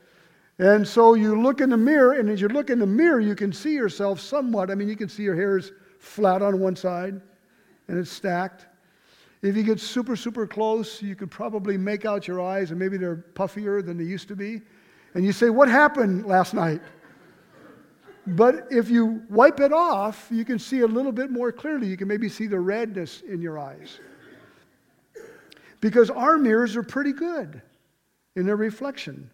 And 0.60 0.86
so 0.86 1.14
you 1.14 1.40
look 1.40 1.62
in 1.62 1.70
the 1.70 1.78
mirror, 1.78 2.14
and 2.14 2.28
as 2.30 2.42
you 2.42 2.48
look 2.48 2.70
in 2.70 2.80
the 2.80 2.88
mirror, 2.88 3.20
you 3.20 3.36
can 3.36 3.54
see 3.54 3.74
yourself 3.74 4.20
somewhat. 4.20 4.72
I 4.72 4.76
mean, 4.76 4.90
you 4.90 4.96
can 4.96 5.08
see 5.08 5.24
your 5.24 5.36
hair 5.36 5.58
is 5.58 5.72
flat 6.08 6.42
on 6.42 6.60
one 6.60 6.76
side 6.76 7.22
and 7.88 7.98
it's 7.98 8.12
stacked. 8.12 8.66
If 9.42 9.56
you 9.56 9.64
get 9.64 9.80
super, 9.80 10.16
super 10.16 10.48
close, 10.48 11.02
you 11.02 11.16
could 11.16 11.30
probably 11.30 11.78
make 11.78 12.06
out 12.06 12.28
your 12.28 12.42
eyes, 12.42 12.72
and 12.72 12.80
maybe 12.80 12.98
they're 12.98 13.24
puffier 13.36 13.86
than 13.86 13.98
they 13.98 14.04
used 14.04 14.28
to 14.30 14.36
be. 14.36 14.62
And 15.14 15.24
you 15.24 15.32
say, 15.32 15.50
What 15.50 15.70
happened 15.70 16.26
last 16.26 16.54
night? 16.54 16.82
But 18.26 18.68
if 18.70 18.90
you 18.90 19.24
wipe 19.30 19.62
it 19.62 19.72
off, 19.72 20.28
you 20.30 20.44
can 20.44 20.60
see 20.60 20.82
a 20.82 20.88
little 20.88 21.14
bit 21.14 21.32
more 21.32 21.52
clearly. 21.52 21.88
You 21.88 21.96
can 21.96 22.10
maybe 22.10 22.28
see 22.28 22.48
the 22.48 22.60
redness 22.60 23.22
in 23.22 23.42
your 23.42 23.58
eyes. 23.58 24.02
Because 25.80 26.10
our 26.10 26.38
mirrors 26.38 26.76
are 26.76 26.84
pretty 26.84 27.14
good 27.14 27.62
in 28.36 28.46
their 28.46 28.58
reflection. 28.58 29.30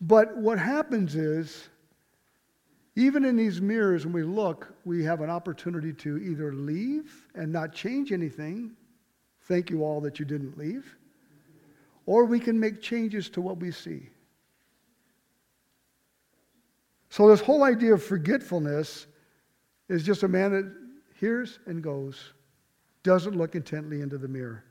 But 0.00 0.36
what 0.36 0.58
happens 0.58 1.16
is, 1.16 1.68
even 2.94 3.24
in 3.24 3.36
these 3.36 3.60
mirrors, 3.60 4.04
when 4.04 4.12
we 4.12 4.22
look, 4.22 4.74
we 4.84 5.02
have 5.04 5.22
an 5.22 5.30
opportunity 5.30 5.92
to 5.94 6.18
either 6.18 6.52
leave 6.52 7.28
and 7.34 7.50
not 7.50 7.72
change 7.72 8.12
anything. 8.12 8.72
Thank 9.42 9.70
you 9.70 9.82
all 9.82 10.00
that 10.02 10.18
you 10.18 10.24
didn't 10.24 10.58
leave. 10.58 10.96
Or 12.04 12.24
we 12.24 12.38
can 12.38 12.58
make 12.58 12.82
changes 12.82 13.30
to 13.30 13.40
what 13.40 13.58
we 13.58 13.70
see. 13.70 14.10
So, 17.08 17.28
this 17.28 17.40
whole 17.40 17.62
idea 17.62 17.94
of 17.94 18.02
forgetfulness 18.02 19.06
is 19.88 20.02
just 20.02 20.22
a 20.22 20.28
man 20.28 20.52
that 20.52 20.72
hears 21.18 21.58
and 21.66 21.82
goes, 21.82 22.32
doesn't 23.02 23.36
look 23.36 23.54
intently 23.54 24.00
into 24.00 24.18
the 24.18 24.28
mirror. 24.28 24.64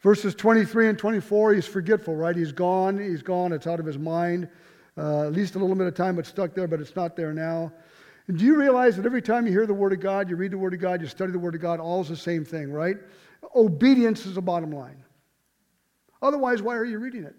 Verses 0.00 0.34
23 0.34 0.88
and 0.88 0.98
24, 0.98 1.54
he's 1.54 1.66
forgetful, 1.66 2.16
right? 2.16 2.34
He's 2.34 2.52
gone. 2.52 2.98
He's 2.98 3.22
gone. 3.22 3.52
It's 3.52 3.66
out 3.66 3.80
of 3.80 3.86
his 3.86 3.98
mind. 3.98 4.48
Uh, 4.98 5.26
at 5.26 5.32
least 5.32 5.54
a 5.54 5.58
little 5.58 5.76
bit 5.76 5.86
of 5.86 5.94
time 5.94 6.18
it's 6.18 6.28
stuck 6.28 6.54
there, 6.54 6.66
but 6.66 6.80
it's 6.80 6.96
not 6.96 7.16
there 7.16 7.32
now. 7.32 7.72
And 8.28 8.38
do 8.38 8.44
you 8.44 8.56
realize 8.56 8.96
that 8.96 9.06
every 9.06 9.22
time 9.22 9.46
you 9.46 9.52
hear 9.52 9.66
the 9.66 9.74
Word 9.74 9.92
of 9.92 10.00
God, 10.00 10.28
you 10.28 10.36
read 10.36 10.52
the 10.52 10.58
Word 10.58 10.74
of 10.74 10.80
God, 10.80 11.00
you 11.00 11.08
study 11.08 11.32
the 11.32 11.38
Word 11.38 11.54
of 11.54 11.60
God, 11.60 11.80
all 11.80 12.00
is 12.00 12.08
the 12.08 12.16
same 12.16 12.44
thing, 12.44 12.72
right? 12.72 12.96
Obedience 13.56 14.26
is 14.26 14.34
the 14.34 14.42
bottom 14.42 14.70
line. 14.70 15.02
Otherwise, 16.22 16.62
why 16.62 16.76
are 16.76 16.84
you 16.84 16.98
reading 16.98 17.24
it? 17.24 17.34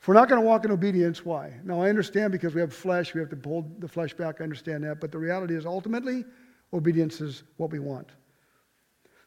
If 0.00 0.08
we're 0.08 0.14
not 0.14 0.28
going 0.28 0.40
to 0.40 0.46
walk 0.46 0.64
in 0.64 0.72
obedience, 0.72 1.24
why? 1.24 1.52
Now, 1.62 1.80
I 1.80 1.88
understand 1.88 2.32
because 2.32 2.54
we 2.54 2.60
have 2.60 2.72
flesh, 2.72 3.14
we 3.14 3.20
have 3.20 3.30
to 3.30 3.38
hold 3.44 3.80
the 3.80 3.86
flesh 3.86 4.12
back. 4.14 4.40
I 4.40 4.44
understand 4.44 4.82
that. 4.82 5.00
But 5.00 5.12
the 5.12 5.18
reality 5.18 5.54
is, 5.54 5.64
ultimately, 5.64 6.24
obedience 6.72 7.20
is 7.20 7.44
what 7.56 7.70
we 7.70 7.78
want. 7.78 8.08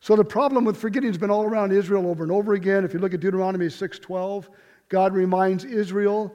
So 0.02 0.18
the 0.18 0.26
problem 0.26 0.66
with 0.66 0.76
forgetting 0.76 1.10
has 1.10 1.18
been 1.18 1.32
all 1.32 1.46
around 1.46 1.72
Israel 1.72 2.08
over 2.08 2.24
and 2.24 2.32
over 2.32 2.56
again. 2.56 2.84
If 2.84 2.94
you 2.94 3.00
look 3.00 3.14
at 3.14 3.22
Deuteronomy 3.22 3.68
6:12, 3.68 4.50
God 4.90 5.14
reminds 5.14 5.64
Israel, 5.64 6.34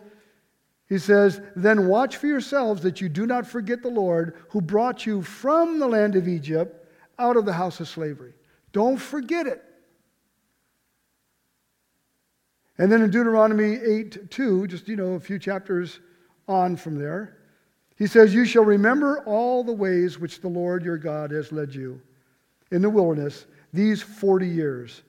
He 0.88 0.98
says, 0.98 1.40
Then 1.56 1.86
watch 1.86 2.16
for 2.16 2.26
yourselves 2.26 2.82
that 2.82 3.00
you 3.00 3.08
do 3.08 3.26
not 3.26 3.46
forget 3.46 3.82
the 3.82 3.88
Lord 3.88 4.36
who 4.48 4.60
brought 4.60 5.06
you 5.06 5.22
from 5.22 5.78
the 5.78 5.88
land 5.88 6.16
of 6.16 6.28
Egypt 6.28 6.86
out 7.18 7.36
of 7.36 7.44
the 7.44 7.52
house 7.52 7.80
of 7.80 7.88
slavery. 7.88 8.34
Don't 8.72 8.98
forget 8.98 9.46
it. 9.46 9.62
And 12.78 12.90
then 12.90 13.02
in 13.02 13.10
Deuteronomy 13.10 13.74
8 13.74 14.30
2, 14.30 14.66
just, 14.66 14.88
you 14.88 14.96
know, 14.96 15.12
a 15.12 15.20
few 15.20 15.38
chapters 15.38 16.00
on 16.48 16.76
from 16.76 16.98
there, 16.98 17.36
he 17.96 18.06
says, 18.06 18.34
You 18.34 18.46
shall 18.46 18.64
remember 18.64 19.22
all 19.26 19.62
the 19.62 19.72
ways 19.72 20.18
which 20.18 20.40
the 20.40 20.48
Lord 20.48 20.82
your 20.82 20.96
God 20.96 21.30
has 21.30 21.52
led 21.52 21.74
you 21.74 22.00
in 22.70 22.80
the 22.80 22.88
wilderness 22.88 23.44
these 23.74 24.02
40 24.02 24.48
years, 24.48 25.02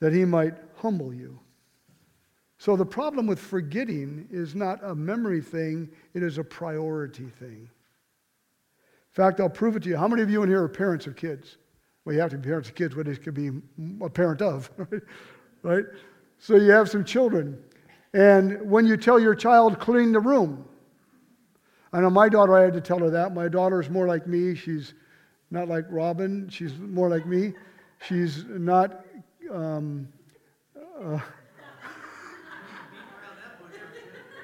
that 0.00 0.14
he 0.14 0.24
might 0.24 0.54
humble 0.76 1.12
you. 1.12 1.38
So 2.62 2.76
the 2.76 2.86
problem 2.86 3.26
with 3.26 3.40
forgetting 3.40 4.28
is 4.30 4.54
not 4.54 4.78
a 4.84 4.94
memory 4.94 5.40
thing, 5.40 5.90
it 6.14 6.22
is 6.22 6.38
a 6.38 6.44
priority 6.44 7.28
thing. 7.28 7.68
In 7.68 9.10
fact, 9.10 9.40
I'll 9.40 9.50
prove 9.50 9.74
it 9.74 9.82
to 9.82 9.88
you. 9.88 9.96
How 9.96 10.06
many 10.06 10.22
of 10.22 10.30
you 10.30 10.44
in 10.44 10.48
here 10.48 10.62
are 10.62 10.68
parents 10.68 11.08
of 11.08 11.16
kids? 11.16 11.56
Well, 12.04 12.14
you 12.14 12.20
have 12.20 12.30
to 12.30 12.38
be 12.38 12.44
parents 12.44 12.68
of 12.68 12.76
kids, 12.76 12.94
but 12.94 13.08
it 13.08 13.20
could 13.20 13.34
be 13.34 13.50
a 14.00 14.08
parent 14.08 14.42
of, 14.42 14.70
right? 15.64 15.82
So 16.38 16.54
you 16.54 16.70
have 16.70 16.88
some 16.88 17.04
children. 17.04 17.60
And 18.14 18.70
when 18.70 18.86
you 18.86 18.96
tell 18.96 19.18
your 19.18 19.34
child, 19.34 19.80
clean 19.80 20.12
the 20.12 20.20
room, 20.20 20.64
I 21.92 22.00
know 22.00 22.10
my 22.10 22.28
daughter, 22.28 22.56
I 22.56 22.62
had 22.62 22.74
to 22.74 22.80
tell 22.80 23.00
her 23.00 23.10
that. 23.10 23.34
My 23.34 23.48
daughter 23.48 23.80
is 23.80 23.90
more 23.90 24.06
like 24.06 24.28
me. 24.28 24.54
She's 24.54 24.94
not 25.50 25.66
like 25.66 25.86
Robin, 25.90 26.48
she's 26.48 26.78
more 26.78 27.08
like 27.08 27.26
me. 27.26 27.54
She's 28.06 28.44
not. 28.44 29.04
Um, 29.50 30.06
uh, 31.04 31.18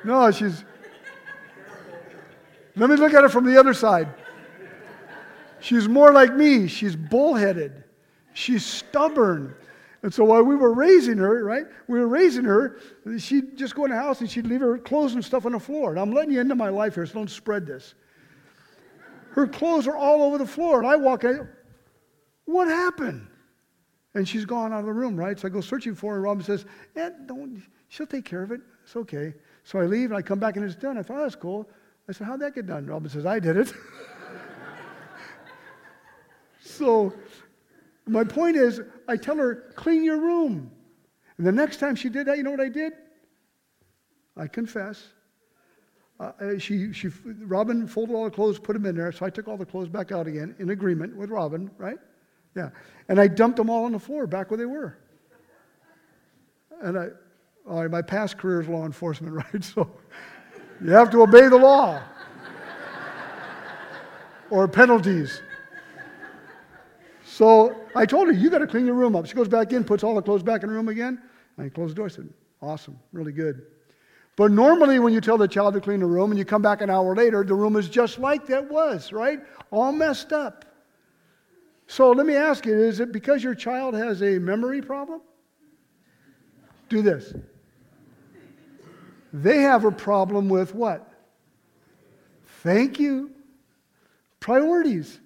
no, 0.04 0.30
she's. 0.30 0.64
Let 2.76 2.90
me 2.90 2.96
look 2.96 3.12
at 3.14 3.24
it 3.24 3.30
from 3.30 3.44
the 3.44 3.58
other 3.58 3.74
side. 3.74 4.08
She's 5.60 5.88
more 5.88 6.12
like 6.12 6.34
me. 6.34 6.68
She's 6.68 6.94
bullheaded. 6.94 7.84
She's 8.32 8.64
stubborn. 8.64 9.54
And 10.04 10.14
so 10.14 10.22
while 10.24 10.44
we 10.44 10.54
were 10.54 10.72
raising 10.72 11.18
her, 11.18 11.42
right, 11.42 11.64
we 11.88 11.98
were 11.98 12.06
raising 12.06 12.44
her, 12.44 12.78
she'd 13.18 13.56
just 13.56 13.74
go 13.74 13.84
in 13.84 13.90
the 13.90 13.96
house 13.96 14.20
and 14.20 14.30
she'd 14.30 14.46
leave 14.46 14.60
her 14.60 14.78
clothes 14.78 15.14
and 15.14 15.24
stuff 15.24 15.44
on 15.44 15.52
the 15.52 15.58
floor. 15.58 15.90
And 15.90 15.98
I'm 15.98 16.12
letting 16.12 16.32
you 16.32 16.40
into 16.40 16.54
my 16.54 16.68
life 16.68 16.94
here, 16.94 17.04
so 17.04 17.14
don't 17.14 17.28
spread 17.28 17.66
this. 17.66 17.94
Her 19.32 19.48
clothes 19.48 19.88
are 19.88 19.96
all 19.96 20.22
over 20.22 20.38
the 20.38 20.46
floor. 20.46 20.78
And 20.78 20.86
I 20.86 20.94
walk 20.94 21.24
in, 21.24 21.48
what 22.44 22.68
happened? 22.68 23.26
And 24.14 24.26
she's 24.28 24.44
gone 24.44 24.72
out 24.72 24.80
of 24.80 24.86
the 24.86 24.92
room, 24.92 25.16
right? 25.16 25.38
So 25.38 25.48
I 25.48 25.50
go 25.50 25.60
searching 25.60 25.96
for 25.96 26.12
her, 26.12 26.18
and 26.18 26.24
Robin 26.24 26.44
says, 26.44 26.64
don't, 27.26 27.60
she'll 27.88 28.06
take 28.06 28.24
care 28.24 28.42
of 28.42 28.52
it. 28.52 28.60
It's 28.84 28.96
okay. 28.96 29.34
So 29.64 29.78
I 29.78 29.84
leave, 29.84 30.10
and 30.10 30.18
I 30.18 30.22
come 30.22 30.38
back, 30.38 30.56
and 30.56 30.64
it's 30.64 30.74
done. 30.74 30.96
I 30.96 31.02
thought, 31.02 31.18
oh, 31.18 31.22
that's 31.22 31.34
cool. 31.34 31.68
I 32.08 32.12
said, 32.12 32.26
how'd 32.26 32.40
that 32.40 32.54
get 32.54 32.66
done? 32.66 32.86
Robin 32.86 33.08
says, 33.10 33.26
I 33.26 33.38
did 33.38 33.56
it. 33.56 33.72
so 36.60 37.12
my 38.06 38.24
point 38.24 38.56
is, 38.56 38.80
I 39.06 39.16
tell 39.16 39.36
her, 39.36 39.72
clean 39.76 40.04
your 40.04 40.18
room. 40.18 40.70
And 41.36 41.46
the 41.46 41.52
next 41.52 41.78
time 41.78 41.94
she 41.94 42.08
did 42.08 42.26
that, 42.26 42.36
you 42.38 42.42
know 42.42 42.50
what 42.50 42.60
I 42.60 42.68
did? 42.68 42.92
I 44.36 44.46
confess. 44.46 45.08
Uh, 46.18 46.32
uh, 46.40 46.58
she, 46.58 46.92
she, 46.92 47.08
Robin 47.42 47.86
folded 47.86 48.14
all 48.14 48.24
the 48.24 48.30
clothes, 48.30 48.58
put 48.58 48.72
them 48.72 48.86
in 48.86 48.96
there, 48.96 49.12
so 49.12 49.24
I 49.24 49.30
took 49.30 49.46
all 49.46 49.56
the 49.56 49.66
clothes 49.66 49.88
back 49.88 50.10
out 50.10 50.26
again 50.26 50.54
in 50.58 50.70
agreement 50.70 51.14
with 51.16 51.30
Robin, 51.30 51.70
right? 51.78 51.98
Yeah. 52.56 52.70
And 53.08 53.20
I 53.20 53.28
dumped 53.28 53.56
them 53.56 53.70
all 53.70 53.84
on 53.84 53.92
the 53.92 53.98
floor 53.98 54.26
back 54.26 54.50
where 54.50 54.58
they 54.58 54.66
were. 54.66 54.98
And 56.80 56.98
I, 56.98 57.08
right, 57.76 57.90
my 57.90 58.02
past 58.02 58.38
career 58.38 58.60
is 58.60 58.68
law 58.68 58.84
enforcement, 58.84 59.34
right? 59.52 59.64
So 59.64 59.90
you 60.82 60.90
have 60.90 61.10
to 61.10 61.22
obey 61.22 61.48
the 61.48 61.56
law 61.56 62.00
or 64.50 64.68
penalties. 64.68 65.42
So 67.24 67.76
I 67.94 68.06
told 68.06 68.28
her, 68.28 68.32
you 68.32 68.50
got 68.50 68.58
to 68.58 68.66
clean 68.66 68.86
your 68.86 68.94
room 68.94 69.14
up. 69.14 69.26
She 69.26 69.34
goes 69.34 69.48
back 69.48 69.72
in, 69.72 69.84
puts 69.84 70.02
all 70.02 70.14
the 70.14 70.22
clothes 70.22 70.42
back 70.42 70.62
in 70.62 70.68
the 70.68 70.74
room 70.74 70.88
again. 70.88 71.20
And 71.56 71.66
I 71.66 71.68
closed 71.68 71.92
the 71.92 71.96
door. 71.96 72.06
I 72.06 72.08
said, 72.08 72.28
awesome, 72.62 72.98
really 73.12 73.32
good. 73.32 73.62
But 74.36 74.52
normally, 74.52 74.98
when 74.98 75.12
you 75.12 75.20
tell 75.20 75.36
the 75.36 75.48
child 75.48 75.74
to 75.74 75.80
clean 75.80 76.00
the 76.00 76.06
room 76.06 76.30
and 76.30 76.38
you 76.38 76.44
come 76.44 76.62
back 76.62 76.80
an 76.80 76.90
hour 76.90 77.14
later, 77.14 77.42
the 77.44 77.54
room 77.54 77.76
is 77.76 77.88
just 77.88 78.18
like 78.18 78.46
that 78.46 78.70
was, 78.70 79.12
right? 79.12 79.40
All 79.70 79.92
messed 79.92 80.32
up. 80.32 80.64
So 81.88 82.10
let 82.10 82.26
me 82.26 82.36
ask 82.36 82.64
you 82.66 82.78
is 82.78 83.00
it 83.00 83.12
because 83.12 83.42
your 83.42 83.54
child 83.54 83.94
has 83.94 84.22
a 84.22 84.38
memory 84.38 84.80
problem? 84.80 85.22
Do 86.88 87.02
this. 87.02 87.34
They 89.32 89.62
have 89.62 89.84
a 89.84 89.92
problem 89.92 90.48
with 90.48 90.74
what? 90.74 91.10
Thank 92.62 92.98
you. 92.98 93.30
Priorities. 94.40 95.20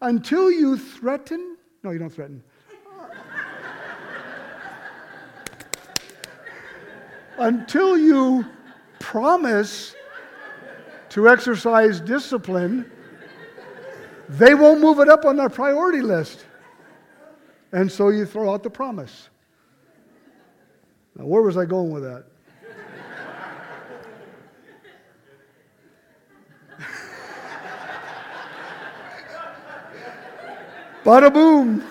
Until 0.00 0.50
you 0.50 0.78
threaten, 0.78 1.56
no, 1.82 1.90
you 1.90 1.98
don't 1.98 2.10
threaten. 2.10 2.42
Until 7.38 7.96
you 7.96 8.44
promise 8.98 9.94
to 11.10 11.28
exercise 11.28 12.00
discipline, 12.00 12.90
they 14.28 14.54
won't 14.54 14.80
move 14.80 14.98
it 14.98 15.08
up 15.08 15.24
on 15.24 15.36
their 15.36 15.48
priority 15.48 16.02
list. 16.02 16.44
And 17.72 17.90
so 17.90 18.08
you 18.08 18.26
throw 18.26 18.52
out 18.52 18.62
the 18.62 18.70
promise. 18.70 19.28
Now, 21.16 21.26
where 21.26 21.42
was 21.42 21.56
I 21.56 21.64
going 21.64 21.90
with 21.90 22.02
that? 22.02 22.24
Bada 31.08 31.32
boom. 31.32 31.82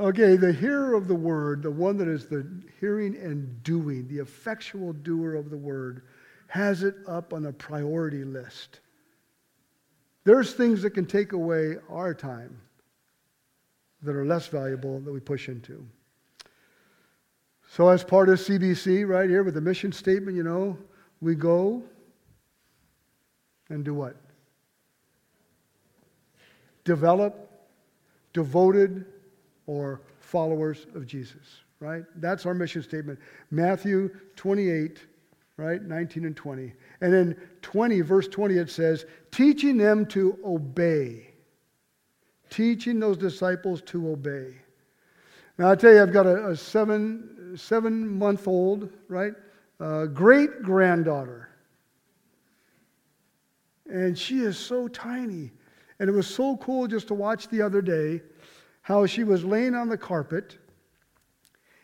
okay, 0.00 0.34
the 0.34 0.52
hearer 0.52 0.94
of 0.94 1.06
the 1.06 1.14
word, 1.14 1.62
the 1.62 1.70
one 1.70 1.96
that 1.98 2.08
is 2.08 2.26
the 2.26 2.44
hearing 2.80 3.14
and 3.14 3.62
doing, 3.62 4.08
the 4.08 4.18
effectual 4.18 4.92
doer 4.92 5.36
of 5.36 5.50
the 5.50 5.56
word, 5.56 6.02
has 6.48 6.82
it 6.82 6.96
up 7.06 7.32
on 7.32 7.46
a 7.46 7.52
priority 7.52 8.24
list. 8.24 8.80
There's 10.24 10.52
things 10.52 10.82
that 10.82 10.90
can 10.90 11.06
take 11.06 11.32
away 11.32 11.76
our 11.88 12.12
time 12.12 12.60
that 14.02 14.16
are 14.16 14.26
less 14.26 14.48
valuable 14.48 14.98
that 14.98 15.12
we 15.12 15.20
push 15.20 15.48
into. 15.48 15.86
So, 17.68 17.88
as 17.88 18.02
part 18.02 18.28
of 18.30 18.40
CBC, 18.40 19.06
right 19.06 19.30
here 19.30 19.44
with 19.44 19.54
the 19.54 19.60
mission 19.60 19.92
statement, 19.92 20.36
you 20.36 20.42
know, 20.42 20.76
we 21.20 21.36
go 21.36 21.84
and 23.70 23.84
do 23.84 23.94
what? 23.94 24.16
Develop 26.84 27.50
devoted 28.32 29.04
or 29.66 30.02
followers 30.20 30.86
of 30.94 31.06
Jesus, 31.06 31.62
right? 31.80 32.04
That's 32.16 32.46
our 32.46 32.54
mission 32.54 32.82
statement. 32.82 33.18
Matthew 33.50 34.10
28, 34.36 34.98
right? 35.56 35.82
19 35.82 36.24
and 36.24 36.36
20. 36.36 36.72
And 37.00 37.14
in 37.14 37.36
20, 37.62 38.00
verse 38.00 38.28
20, 38.28 38.56
it 38.56 38.70
says, 38.70 39.06
teaching 39.30 39.76
them 39.76 40.06
to 40.06 40.38
obey. 40.44 41.26
Teaching 42.48 42.98
those 42.98 43.16
disciples 43.16 43.82
to 43.82 44.10
obey. 44.10 44.54
Now, 45.58 45.70
I 45.70 45.76
tell 45.76 45.92
you, 45.92 46.02
I've 46.02 46.12
got 46.12 46.26
a, 46.26 46.48
a 46.48 46.56
seven, 46.56 47.54
seven 47.56 48.08
month 48.08 48.48
old, 48.48 48.90
right? 49.08 49.34
Uh, 49.78 50.06
great 50.06 50.62
granddaughter. 50.62 51.49
And 53.90 54.16
she 54.16 54.40
is 54.40 54.56
so 54.56 54.88
tiny. 54.88 55.50
And 55.98 56.08
it 56.08 56.12
was 56.12 56.26
so 56.26 56.56
cool 56.58 56.86
just 56.86 57.08
to 57.08 57.14
watch 57.14 57.48
the 57.48 57.60
other 57.60 57.82
day 57.82 58.22
how 58.82 59.04
she 59.04 59.24
was 59.24 59.44
laying 59.44 59.74
on 59.74 59.88
the 59.88 59.98
carpet. 59.98 60.56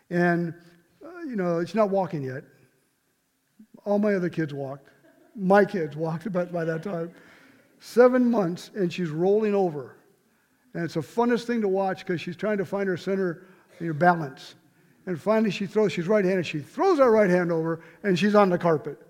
And, 0.09 0.53
uh, 1.05 1.19
you 1.19 1.35
know, 1.35 1.63
she's 1.63 1.75
not 1.75 1.89
walking 1.89 2.23
yet. 2.23 2.43
All 3.85 3.99
my 3.99 4.15
other 4.15 4.29
kids 4.29 4.53
walked. 4.53 4.89
My 5.35 5.65
kids 5.65 5.95
walked 5.95 6.31
by, 6.33 6.45
by 6.45 6.65
that 6.65 6.81
time. 6.81 7.11
Seven 7.79 8.31
months, 8.31 8.71
and 8.73 8.91
she's 8.91 9.09
rolling 9.09 9.53
over. 9.53 9.97
And 10.73 10.83
it's 10.83 10.95
the 10.95 11.01
funnest 11.01 11.45
thing 11.45 11.61
to 11.61 11.67
watch 11.67 11.99
because 11.99 12.21
she's 12.21 12.35
trying 12.35 12.57
to 12.57 12.65
find 12.65 12.87
her 12.87 12.97
center, 12.97 13.47
her 13.79 13.93
balance. 13.93 14.55
And 15.05 15.19
finally, 15.19 15.51
she 15.51 15.65
throws, 15.65 15.91
she's 15.91 16.07
right 16.07 16.25
handed, 16.25 16.45
she 16.45 16.59
throws 16.59 16.99
her 16.99 17.11
right 17.11 17.29
hand 17.29 17.51
over, 17.51 17.81
and 18.03 18.17
she's 18.17 18.35
on 18.35 18.49
the 18.49 18.57
carpet. 18.57 19.06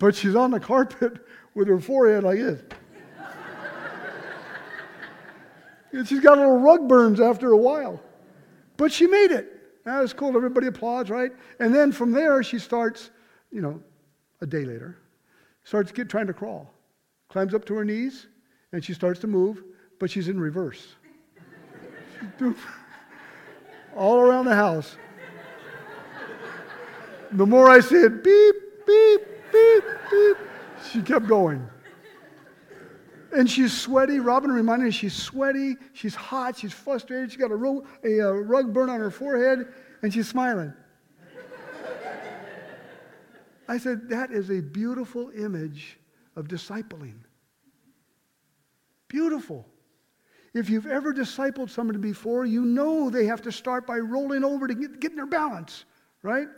But 0.00 0.16
she's 0.16 0.34
on 0.34 0.50
the 0.50 0.58
carpet 0.58 1.18
with 1.54 1.68
her 1.68 1.78
forehead 1.78 2.24
like 2.24 2.38
this. 2.38 2.60
and 5.92 6.08
she's 6.08 6.20
got 6.20 6.38
little 6.38 6.58
rug 6.58 6.88
burns 6.88 7.20
after 7.20 7.52
a 7.52 7.56
while. 7.56 8.02
But 8.76 8.90
she 8.90 9.06
made 9.06 9.30
it. 9.30 9.84
That 9.84 10.00
was 10.00 10.12
cool. 10.12 10.34
Everybody 10.36 10.66
applauds, 10.66 11.10
right? 11.10 11.30
And 11.58 11.74
then 11.74 11.92
from 11.92 12.12
there, 12.12 12.42
she 12.42 12.58
starts, 12.58 13.10
you 13.52 13.60
know, 13.60 13.80
a 14.40 14.46
day 14.46 14.64
later, 14.64 14.96
starts 15.64 15.92
get, 15.92 16.08
trying 16.08 16.26
to 16.28 16.32
crawl. 16.32 16.72
Climbs 17.28 17.54
up 17.54 17.64
to 17.66 17.74
her 17.74 17.84
knees, 17.84 18.26
and 18.72 18.82
she 18.84 18.94
starts 18.94 19.20
to 19.20 19.26
move, 19.26 19.62
but 19.98 20.10
she's 20.10 20.28
in 20.28 20.40
reverse. 20.40 20.94
All 23.96 24.18
around 24.20 24.46
the 24.46 24.54
house. 24.54 24.96
The 27.32 27.46
more 27.46 27.68
I 27.70 27.80
see 27.80 27.96
it, 27.96 28.24
beep, 28.24 28.54
beep, 28.86 29.29
beep, 29.52 29.84
beep, 30.10 30.36
she 30.90 31.02
kept 31.02 31.26
going. 31.26 31.68
And 33.32 33.48
she's 33.48 33.72
sweaty. 33.72 34.18
Robin 34.18 34.50
reminded 34.50 34.86
me 34.86 34.90
she's 34.90 35.14
sweaty, 35.14 35.76
she's 35.92 36.14
hot, 36.14 36.58
she's 36.58 36.72
frustrated, 36.72 37.30
she's 37.30 37.40
got 37.40 37.52
a, 37.52 37.56
ro- 37.56 37.84
a, 38.04 38.18
a 38.18 38.32
rug 38.32 38.72
burn 38.72 38.90
on 38.90 38.98
her 38.98 39.10
forehead, 39.10 39.68
and 40.02 40.12
she's 40.12 40.28
smiling. 40.28 40.72
I 43.68 43.78
said, 43.78 44.08
that 44.08 44.32
is 44.32 44.50
a 44.50 44.60
beautiful 44.60 45.30
image 45.30 45.96
of 46.34 46.48
discipling. 46.48 47.20
Beautiful. 49.06 49.64
If 50.54 50.68
you've 50.68 50.86
ever 50.86 51.14
discipled 51.14 51.70
somebody 51.70 52.00
before, 52.00 52.46
you 52.46 52.64
know 52.64 53.10
they 53.10 53.26
have 53.26 53.42
to 53.42 53.52
start 53.52 53.86
by 53.86 53.98
rolling 53.98 54.42
over 54.42 54.66
to 54.66 54.74
get, 54.74 54.98
getting 54.98 55.16
their 55.16 55.26
balance, 55.26 55.84
right? 56.22 56.48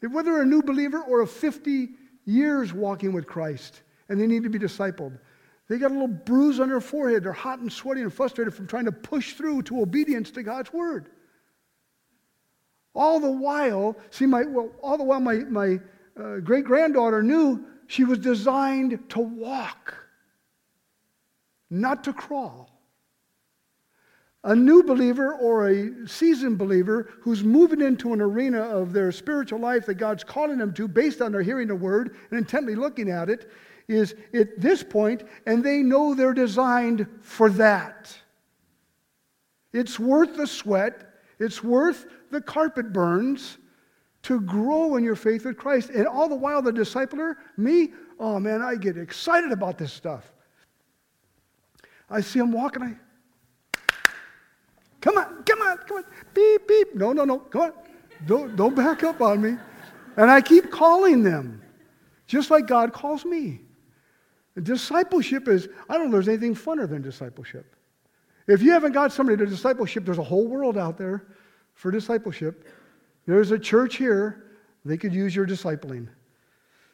Whether 0.00 0.40
a 0.40 0.44
new 0.44 0.62
believer 0.62 1.00
or 1.02 1.22
a 1.22 1.26
50 1.26 1.88
years 2.24 2.72
walking 2.72 3.12
with 3.12 3.26
Christ 3.26 3.82
and 4.08 4.20
they 4.20 4.26
need 4.26 4.42
to 4.42 4.50
be 4.50 4.58
discipled, 4.58 5.18
they 5.68 5.78
got 5.78 5.90
a 5.90 5.94
little 5.94 6.08
bruise 6.08 6.60
on 6.60 6.68
their 6.68 6.80
forehead. 6.80 7.24
They're 7.24 7.32
hot 7.32 7.58
and 7.60 7.72
sweaty 7.72 8.02
and 8.02 8.12
frustrated 8.12 8.54
from 8.54 8.66
trying 8.66 8.84
to 8.84 8.92
push 8.92 9.34
through 9.34 9.62
to 9.62 9.80
obedience 9.80 10.30
to 10.32 10.42
God's 10.42 10.72
word. 10.72 11.08
All 12.94 13.18
the 13.18 13.30
while, 13.30 13.96
see, 14.10 14.26
my, 14.26 14.44
well, 14.44 14.70
all 14.82 14.98
the 14.98 15.04
while, 15.04 15.20
my, 15.20 15.36
my 15.36 15.80
uh, 16.20 16.36
great 16.38 16.64
granddaughter 16.64 17.22
knew 17.22 17.64
she 17.86 18.04
was 18.04 18.18
designed 18.18 19.10
to 19.10 19.20
walk, 19.20 19.94
not 21.70 22.04
to 22.04 22.12
crawl. 22.12 22.73
A 24.44 24.54
new 24.54 24.82
believer 24.82 25.34
or 25.34 25.68
a 25.68 26.06
seasoned 26.06 26.58
believer 26.58 27.08
who's 27.20 27.42
moving 27.42 27.80
into 27.80 28.12
an 28.12 28.20
arena 28.20 28.60
of 28.60 28.92
their 28.92 29.10
spiritual 29.10 29.58
life 29.58 29.86
that 29.86 29.94
God's 29.94 30.22
calling 30.22 30.58
them 30.58 30.74
to 30.74 30.86
based 30.86 31.22
on 31.22 31.32
their 31.32 31.42
hearing 31.42 31.68
the 31.68 31.74
word 31.74 32.16
and 32.30 32.38
intently 32.38 32.74
looking 32.74 33.10
at 33.10 33.30
it 33.30 33.50
is 33.88 34.14
at 34.32 34.60
this 34.60 34.82
point, 34.82 35.22
and 35.46 35.62
they 35.62 35.82
know 35.82 36.14
they're 36.14 36.34
designed 36.34 37.06
for 37.20 37.50
that. 37.50 38.16
It's 39.72 39.98
worth 39.98 40.36
the 40.36 40.46
sweat, 40.46 41.20
it's 41.38 41.62
worth 41.62 42.06
the 42.30 42.40
carpet 42.40 42.92
burns 42.92 43.58
to 44.22 44.40
grow 44.40 44.96
in 44.96 45.04
your 45.04 45.16
faith 45.16 45.44
with 45.44 45.56
Christ. 45.56 45.90
And 45.90 46.06
all 46.06 46.28
the 46.28 46.34
while, 46.34 46.62
the 46.62 46.72
discipler, 46.72 47.34
me, 47.56 47.92
oh 48.18 48.38
man, 48.38 48.62
I 48.62 48.76
get 48.76 48.96
excited 48.96 49.52
about 49.52 49.76
this 49.76 49.92
stuff. 49.92 50.32
I 52.08 52.20
see 52.20 52.38
him 52.38 52.52
walking, 52.52 52.82
I, 52.82 52.96
come 55.04 55.18
on, 55.18 55.42
come 55.44 55.60
on, 55.60 55.76
come 55.86 55.98
on, 55.98 56.04
beep, 56.32 56.66
beep. 56.66 56.94
No, 56.94 57.12
no, 57.12 57.24
no, 57.24 57.38
come 57.38 57.60
on. 57.60 57.72
Don't, 58.26 58.56
don't 58.56 58.74
back 58.74 59.04
up 59.04 59.20
on 59.20 59.42
me. 59.42 59.56
And 60.16 60.30
I 60.30 60.40
keep 60.40 60.70
calling 60.70 61.22
them, 61.22 61.62
just 62.26 62.50
like 62.50 62.66
God 62.66 62.92
calls 62.92 63.24
me. 63.24 63.60
Discipleship 64.62 65.46
is, 65.46 65.68
I 65.88 65.98
don't 65.98 66.06
know 66.06 66.12
there's 66.12 66.28
anything 66.28 66.54
funner 66.54 66.88
than 66.88 67.02
discipleship. 67.02 67.76
If 68.46 68.62
you 68.62 68.70
haven't 68.72 68.92
got 68.92 69.12
somebody 69.12 69.36
to 69.36 69.46
discipleship, 69.46 70.04
there's 70.04 70.18
a 70.18 70.22
whole 70.22 70.46
world 70.46 70.78
out 70.78 70.96
there 70.96 71.26
for 71.74 71.90
discipleship. 71.90 72.66
There's 73.26 73.50
a 73.50 73.58
church 73.58 73.96
here, 73.96 74.44
they 74.84 74.96
could 74.96 75.12
use 75.12 75.34
your 75.34 75.46
discipling. 75.46 76.08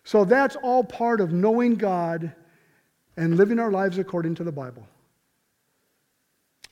So 0.04 0.24
that's 0.24 0.56
all 0.56 0.82
part 0.82 1.20
of 1.20 1.32
knowing 1.32 1.74
God 1.74 2.32
and 3.16 3.36
living 3.36 3.58
our 3.58 3.70
lives 3.70 3.98
according 3.98 4.36
to 4.36 4.44
the 4.44 4.52
Bible. 4.52 4.86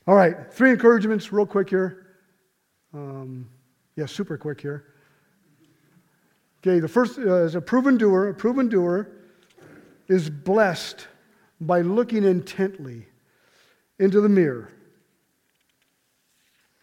All 0.09 0.15
right, 0.15 0.51
three 0.51 0.71
encouragements, 0.71 1.31
real 1.31 1.45
quick 1.45 1.69
here. 1.69 2.07
Um, 2.95 3.47
yeah, 3.95 4.07
super 4.07 4.39
quick 4.39 4.59
here. 4.59 4.95
Okay, 6.63 6.79
the 6.79 6.87
first 6.87 7.19
uh, 7.19 7.43
is 7.43 7.53
a 7.53 7.61
proven 7.61 7.95
doer. 7.95 8.29
A 8.29 8.33
proven 8.33 8.69
doer 8.69 9.11
is 10.07 10.27
blessed 10.27 11.07
by 11.61 11.81
looking 11.81 12.23
intently 12.23 13.05
into 13.99 14.19
the 14.19 14.29
mirror. 14.29 14.71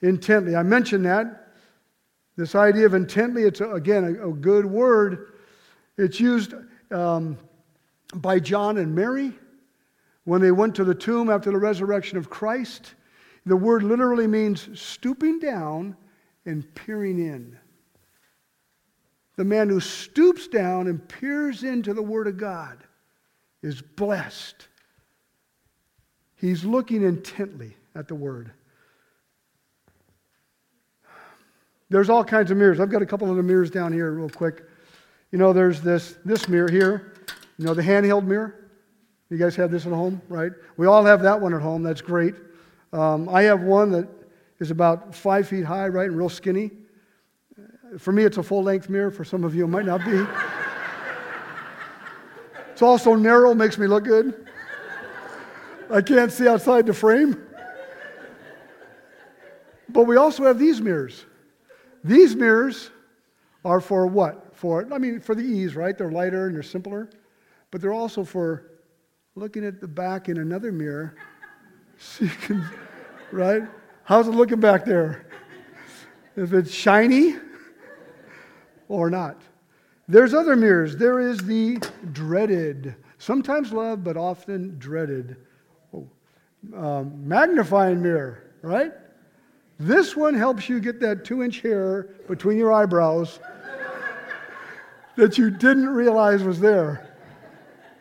Intently. 0.03 0.55
I 0.55 0.63
mentioned 0.63 1.05
that. 1.07 1.49
This 2.37 2.55
idea 2.55 2.87
of 2.87 2.95
intently, 2.95 3.43
it's 3.43 3.61
a, 3.61 3.73
again 3.73 4.05
a, 4.05 4.29
a, 4.29 4.33
good 4.33 4.67
word. 4.67 5.33
It's 5.99 6.21
used 6.21 6.55
um, 6.93 7.39
by 8.15 8.39
John 8.39 8.79
and 8.79 8.95
Mary 8.95 9.33
when 10.23 10.41
they 10.41 10.53
went 10.53 10.77
to 10.77 10.85
the 10.85 10.95
tomb 10.95 11.29
after 11.29 11.51
the 11.51 11.59
resurrection 11.59 12.19
of 12.19 12.31
Christ. 12.31 12.95
The 13.47 13.57
word 13.57 13.85
literally 13.85 14.27
means 14.27 14.69
stooping 14.79 15.39
down 15.39 15.97
and 16.45 16.75
peering 16.75 17.19
in. 17.19 17.57
The 19.37 19.45
man 19.45 19.69
who 19.69 19.81
stoops 19.81 20.49
down 20.49 20.87
and 20.87 21.07
peers 21.07 21.63
into 21.63 21.93
the 21.93 22.03
Word 22.03 22.27
of 22.27 22.39
God 22.39 22.79
is 23.63 23.83
blessed. 23.83 24.69
He's 26.37 26.65
looking 26.65 27.03
intently 27.03 27.77
at 27.95 28.09
the 28.09 28.15
Word. 28.15 28.51
There's 31.91 32.11
all 32.11 32.25
kinds 32.25 32.51
of 32.51 32.57
mirrors. 32.57 32.81
I've 32.81 32.91
got 32.91 33.03
a 33.03 33.07
couple 33.07 33.31
of 33.31 33.37
the 33.37 33.43
mirrors 33.43 33.71
down 33.71 33.93
here, 33.93 34.11
real 34.11 34.31
quick. 34.31 34.65
You 35.31 35.39
know, 35.39 35.53
there's 35.53 35.83
this, 35.83 36.17
this 36.25 36.49
mirror 36.49 36.71
here, 36.71 37.13
you 37.59 37.67
know, 37.67 37.75
the 37.75 37.83
handheld 37.83 38.25
mirror. 38.25 38.71
You 39.29 39.37
guys 39.37 39.55
have 39.57 39.71
this 39.71 39.87
at 39.87 39.93
home, 39.93 40.23
right? 40.29 40.53
We 40.77 40.87
all 40.87 41.05
have 41.05 41.23
that 41.23 41.41
one 41.41 41.53
at 41.53 41.61
home. 41.61 41.83
That's 41.83 42.01
great. 42.01 42.35
Um, 42.93 43.29
I 43.29 43.43
have 43.43 43.63
one 43.63 43.91
that 43.93 44.09
is 44.59 44.71
about 44.71 45.15
five 45.15 45.49
feet 45.49 45.65
high, 45.65 45.89
right, 45.89 46.09
and 46.09 46.17
real 46.17 46.29
skinny. 46.29 46.71
For 47.99 48.13
me, 48.13 48.25
it's 48.25 48.39
a 48.39 48.43
full 48.43 48.63
length 48.63 48.89
mirror. 48.89 49.11
For 49.11 49.25
some 49.25 49.45
of 49.45 49.55
you, 49.55 49.65
it 49.65 49.69
might 49.69 49.87
not 49.87 50.05
be. 50.05 50.17
it's 52.73 52.83
also 52.83 53.15
narrow, 53.15 53.55
makes 53.55 53.79
me 53.79 53.87
look 53.87 54.05
good. 54.05 54.47
I 55.91 56.03
can't 56.03 56.33
see 56.33 56.49
outside 56.49 56.87
the 56.87 56.95
frame. 56.95 57.43
But 59.89 60.05
we 60.05 60.17
also 60.17 60.45
have 60.45 60.59
these 60.59 60.81
mirrors. 60.81 61.25
These 62.03 62.35
mirrors 62.35 62.91
are 63.65 63.81
for 63.81 64.07
what? 64.07 64.55
For, 64.57 64.87
I 64.93 64.99
mean, 64.99 65.21
for 65.21 65.35
the 65.35 65.43
ease, 65.43 65.77
right? 65.77 65.97
They're 65.97 66.11
lighter 66.11 66.47
and 66.47 66.55
they're 66.55 66.63
simpler. 66.63 67.09
But 67.71 67.81
they're 67.81 67.93
also 67.93 68.25
for 68.25 68.71
looking 69.35 69.65
at 69.65 69.81
the 69.81 69.89
back 69.89 70.29
in 70.29 70.39
another 70.39 70.73
mirror 70.73 71.15
can, 72.43 72.69
right? 73.33 73.63
How's 74.05 74.29
it 74.29 74.33
looking 74.33 74.61
back 74.61 74.85
there? 74.85 75.27
If 76.37 76.53
it's 76.53 76.73
shiny 76.73 77.37
or 78.89 79.11
not. 79.11 79.41
There's 80.09 80.35
other 80.35 80.55
mirrors. 80.55 80.97
There 80.97 81.21
is 81.21 81.39
the 81.39 81.79
dreaded 82.13 82.95
sometimes 83.19 83.73
loved, 83.73 84.05
but 84.05 84.17
often 84.17 84.79
dreaded. 84.79 85.37
Oh, 85.93 86.07
um, 86.77 87.27
magnifying 87.27 88.03
mirror, 88.03 88.53
right? 88.63 88.93
This 89.79 90.17
one 90.17 90.35
helps 90.35 90.69
you 90.69 90.81
get 90.81 91.01
that 91.01 91.25
two 91.25 91.43
inch 91.43 91.61
hair 91.61 92.15
between 92.29 92.57
your 92.57 92.73
eyebrows 92.73 93.41
that 95.17 95.39
you 95.39 95.51
didn't 95.51 95.89
realize 95.89 96.43
was 96.43 96.61
there. 96.61 97.15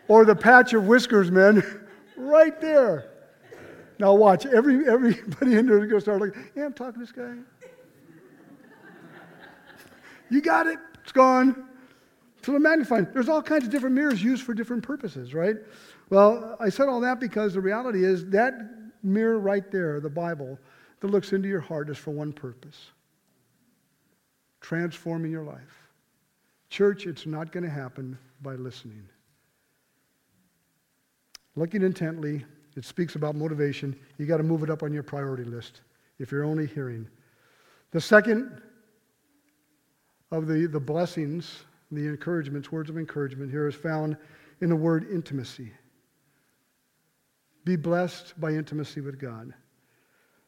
Or 0.08 0.26
the 0.26 0.36
patch 0.36 0.74
of 0.74 0.88
whiskers, 0.88 1.32
men, 1.32 1.64
right 2.18 2.60
there. 2.62 3.12
Now 4.00 4.14
watch, 4.14 4.46
every, 4.46 4.88
everybody 4.88 5.56
in 5.56 5.66
there 5.68 5.78
is 5.78 5.90
going 5.90 5.90
to 5.90 6.02
start 6.02 6.22
like, 6.22 6.36
yeah, 6.56 6.66
I'm 6.66 6.74
talking 6.74 6.94
to 6.94 7.00
this 7.00 7.12
guy. 7.12 7.36
you 10.30 10.42
got 10.42 10.68
it, 10.68 10.80
it's 11.02 11.12
gone. 11.12 11.66
So 12.44 12.52
the 12.52 12.60
magnifying, 12.60 13.08
there's 13.14 13.30
all 13.30 13.42
kinds 13.42 13.66
of 13.66 13.72
different 13.72 13.96
mirrors 13.96 14.22
used 14.24 14.44
for 14.44 14.54
different 14.54 14.84
purposes, 14.84 15.34
right? 15.34 15.56
Well, 16.10 16.58
I 16.60 16.70
said 16.70 16.90
all 16.90 17.02
that 17.02 17.20
because 17.20 17.54
the 17.54 17.62
reality 17.62 18.04
is 18.04 18.28
that 18.28 18.54
mirror 19.02 19.40
right 19.40 19.72
there, 19.72 20.00
the 20.00 20.10
Bible, 20.10 20.60
that 21.00 21.08
looks 21.08 21.34
into 21.34 21.48
your 21.48 21.62
heart 21.62 21.90
is 21.90 21.98
for 21.98 22.12
one 22.12 22.34
purpose 22.34 22.92
transforming 24.66 25.32
your 25.32 25.44
life. 25.44 25.90
Church, 26.70 27.06
it's 27.06 27.28
not 27.28 27.52
going 27.52 27.64
to 27.64 27.70
happen 27.70 28.18
by 28.42 28.56
listening. 28.56 29.08
Looking 31.56 31.84
intently, 31.84 32.44
it 32.76 32.86
speaks 32.86 33.16
about 33.16 33.36
motivation. 33.36 33.96
You 34.18 34.26
got 34.26 34.38
to 34.38 34.44
move 34.44 34.64
it 34.64 34.70
up 34.70 34.84
on 34.84 34.94
your 34.94 35.04
priority 35.04 35.44
list 35.44 35.82
if 36.20 36.32
you're 36.32 36.44
only 36.44 36.68
hearing. 36.68 37.08
The 37.92 38.02
second 38.02 38.62
of 40.32 40.48
the, 40.48 40.68
the 40.68 40.80
blessings, 40.80 41.64
the 41.92 42.08
encouragements, 42.08 42.72
words 42.72 42.90
of 42.90 42.98
encouragement 42.98 43.52
here 43.52 43.68
is 43.68 43.76
found 43.76 44.18
in 44.62 44.70
the 44.70 44.76
word 44.76 45.08
intimacy. 45.12 45.72
Be 47.64 47.76
blessed 47.76 48.40
by 48.40 48.52
intimacy 48.52 49.02
with 49.02 49.20
God. 49.20 49.54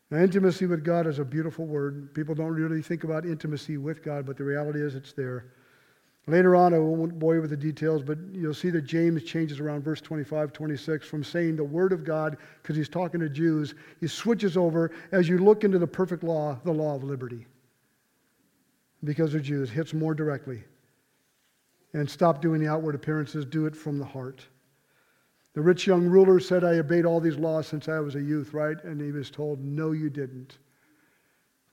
Now, 0.10 0.20
intimacy 0.20 0.68
with 0.68 0.84
God 0.84 1.06
is 1.08 1.20
a 1.20 1.26
beautiful 1.26 1.66
word. 1.66 2.14
People 2.14 2.36
don't 2.36 2.54
really 2.54 2.82
think 2.82 3.04
about 3.04 3.26
intimacy 3.26 3.78
with 3.78 4.04
God, 4.04 4.26
but 4.26 4.38
the 4.38 4.44
reality 4.44 4.82
is 4.82 4.96
it's 4.96 5.14
there. 5.14 5.52
Later 6.30 6.58
on, 6.58 6.74
I 6.74 6.80
won't 6.80 7.18
bore 7.18 7.36
you 7.36 7.42
with 7.42 7.52
the 7.52 7.58
details, 7.58 8.04
but 8.04 8.18
you'll 8.34 8.54
see 8.54 8.70
that 8.72 8.82
James 8.82 9.24
changes 9.24 9.62
around 9.62 9.84
verse 9.84 10.02
25, 10.02 10.52
26 10.52 11.08
from 11.08 11.24
saying 11.24 11.56
the 11.56 11.64
Word 11.64 11.94
of 11.94 12.04
God, 12.04 12.38
because 12.62 12.76
he's 12.76 12.90
talking 12.90 13.22
to 13.22 13.30
Jews, 13.30 13.76
he 14.02 14.08
switches 14.08 14.58
over 14.58 14.92
as 15.14 15.30
you 15.30 15.38
look 15.38 15.64
into 15.64 15.80
the 15.80 15.88
perfect 15.88 16.26
law, 16.26 16.60
the 16.66 16.72
law 16.72 16.96
of 16.96 17.06
liberty. 17.06 17.48
Because 19.06 19.32
they're 19.32 19.40
Jews, 19.40 19.70
hits 19.70 19.94
more 19.94 20.14
directly. 20.14 20.64
And 21.94 22.10
stop 22.10 22.42
doing 22.42 22.60
the 22.60 22.68
outward 22.68 22.96
appearances, 22.96 23.46
do 23.46 23.66
it 23.66 23.76
from 23.76 23.98
the 23.98 24.06
heart. 24.06 24.46
The 25.54 25.62
rich 25.62 25.88
young 25.88 26.06
ruler 26.08 26.42
said, 26.42 26.66
I 26.66 26.78
obeyed 26.78 27.06
all 27.06 27.22
these 27.22 27.38
laws 27.38 27.68
since 27.68 27.88
I 27.88 28.00
was 28.00 28.16
a 28.16 28.22
youth, 28.22 28.54
right? 28.54 28.78
And 28.84 29.00
he 29.00 29.14
was 29.14 29.32
told, 29.32 29.64
No, 29.64 29.92
you 29.92 30.10
didn't. 30.10 30.58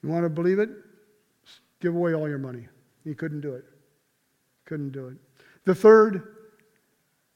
You 0.02 0.08
want 0.08 0.24
to 0.24 0.30
believe 0.30 0.60
it? 0.60 0.70
Give 1.80 1.96
away 1.96 2.14
all 2.14 2.28
your 2.28 2.38
money. 2.38 2.68
He 3.02 3.14
couldn't 3.14 3.40
do 3.40 3.52
it. 3.54 3.64
Couldn't 4.64 4.90
do 4.90 5.08
it. 5.08 5.16
The 5.64 5.74
third 5.74 6.34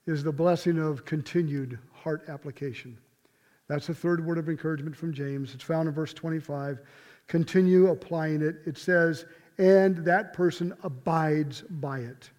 is 0.06 0.22
the 0.22 0.32
blessing 0.32 0.78
of 0.78 1.04
continued 1.04 1.78
heart 1.92 2.24
application. 2.28 2.96
That's 3.68 3.86
the 3.86 3.94
third 3.94 4.24
word 4.24 4.38
of 4.38 4.48
encouragement 4.48 4.96
from 4.96 5.12
James. 5.12 5.54
It's 5.54 5.62
found 5.62 5.88
in 5.88 5.94
verse 5.94 6.14
25. 6.14 6.80
Continue 7.26 7.88
applying 7.88 8.40
it. 8.40 8.56
It 8.64 8.78
says, 8.78 9.26
and 9.58 9.98
that 9.98 10.32
person 10.32 10.74
abides 10.82 11.62
by 11.62 11.98
it. 11.98 12.30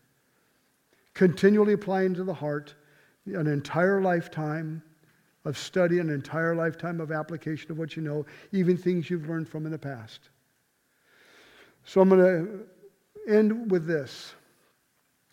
Continually 1.13 1.73
applying 1.73 2.15
to 2.15 2.23
the 2.23 2.33
heart 2.33 2.73
an 3.27 3.45
entire 3.45 4.01
lifetime 4.01 4.81
of 5.45 5.57
study, 5.57 5.99
an 5.99 6.09
entire 6.09 6.55
lifetime 6.55 6.99
of 6.99 7.11
application 7.11 7.71
of 7.71 7.77
what 7.77 7.95
you 7.95 8.01
know, 8.01 8.25
even 8.51 8.75
things 8.75 9.09
you've 9.09 9.29
learned 9.29 9.47
from 9.47 9.65
in 9.65 9.71
the 9.71 9.77
past. 9.77 10.29
So 11.83 12.01
I'm 12.01 12.09
going 12.09 12.19
to 12.19 13.33
end 13.33 13.69
with 13.69 13.85
this 13.85 14.33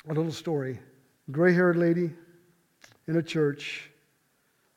a 0.09 0.13
little 0.13 0.33
story. 0.33 0.79
Gray 1.31 1.53
haired 1.53 1.77
lady 1.77 2.11
in 3.09 3.17
a 3.17 3.23
church, 3.23 3.91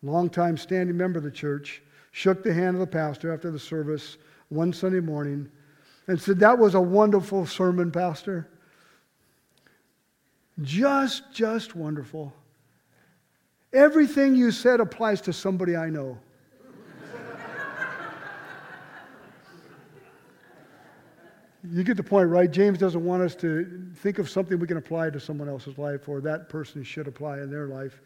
long-time 0.02 0.58
standing 0.58 0.98
member 0.98 1.20
of 1.20 1.24
the 1.24 1.32
church, 1.32 1.82
shook 2.12 2.44
the 2.44 2.54
hand 2.54 2.76
of 2.76 2.80
the 2.80 2.88
pastor 2.88 3.34
after 3.34 3.52
the 3.52 3.60
service 3.60 4.18
one 4.50 4.74
Sunday 4.74 5.00
morning 5.00 5.50
and 6.08 6.20
said, 6.20 6.40
That 6.40 6.58
was 6.58 6.74
a 6.74 6.82
wonderful 6.82 7.46
sermon, 7.46 7.92
Pastor. 7.92 8.48
Just, 10.62 11.32
just 11.32 11.76
wonderful. 11.76 12.34
Everything 13.72 14.36
you 14.36 14.52
said 14.52 14.80
applies 14.80 15.22
to 15.22 15.34
somebody 15.34 15.76
I 15.76 15.90
know. 15.90 16.18
You 21.72 21.84
get 21.84 21.98
the 21.98 22.04
point, 22.04 22.30
right? 22.30 22.50
James 22.50 22.78
doesn't 22.78 23.04
want 23.04 23.22
us 23.22 23.36
to 23.36 23.92
think 23.96 24.20
of 24.20 24.30
something 24.30 24.60
we 24.60 24.68
can 24.68 24.78
apply 24.78 25.10
to 25.12 25.20
someone 25.20 25.50
else's 25.50 25.78
life 25.78 26.10
or 26.10 26.22
that 26.22 26.50
person 26.50 26.84
should 26.84 27.08
apply 27.08 27.40
in 27.40 27.50
their 27.50 27.68
life. 27.68 28.02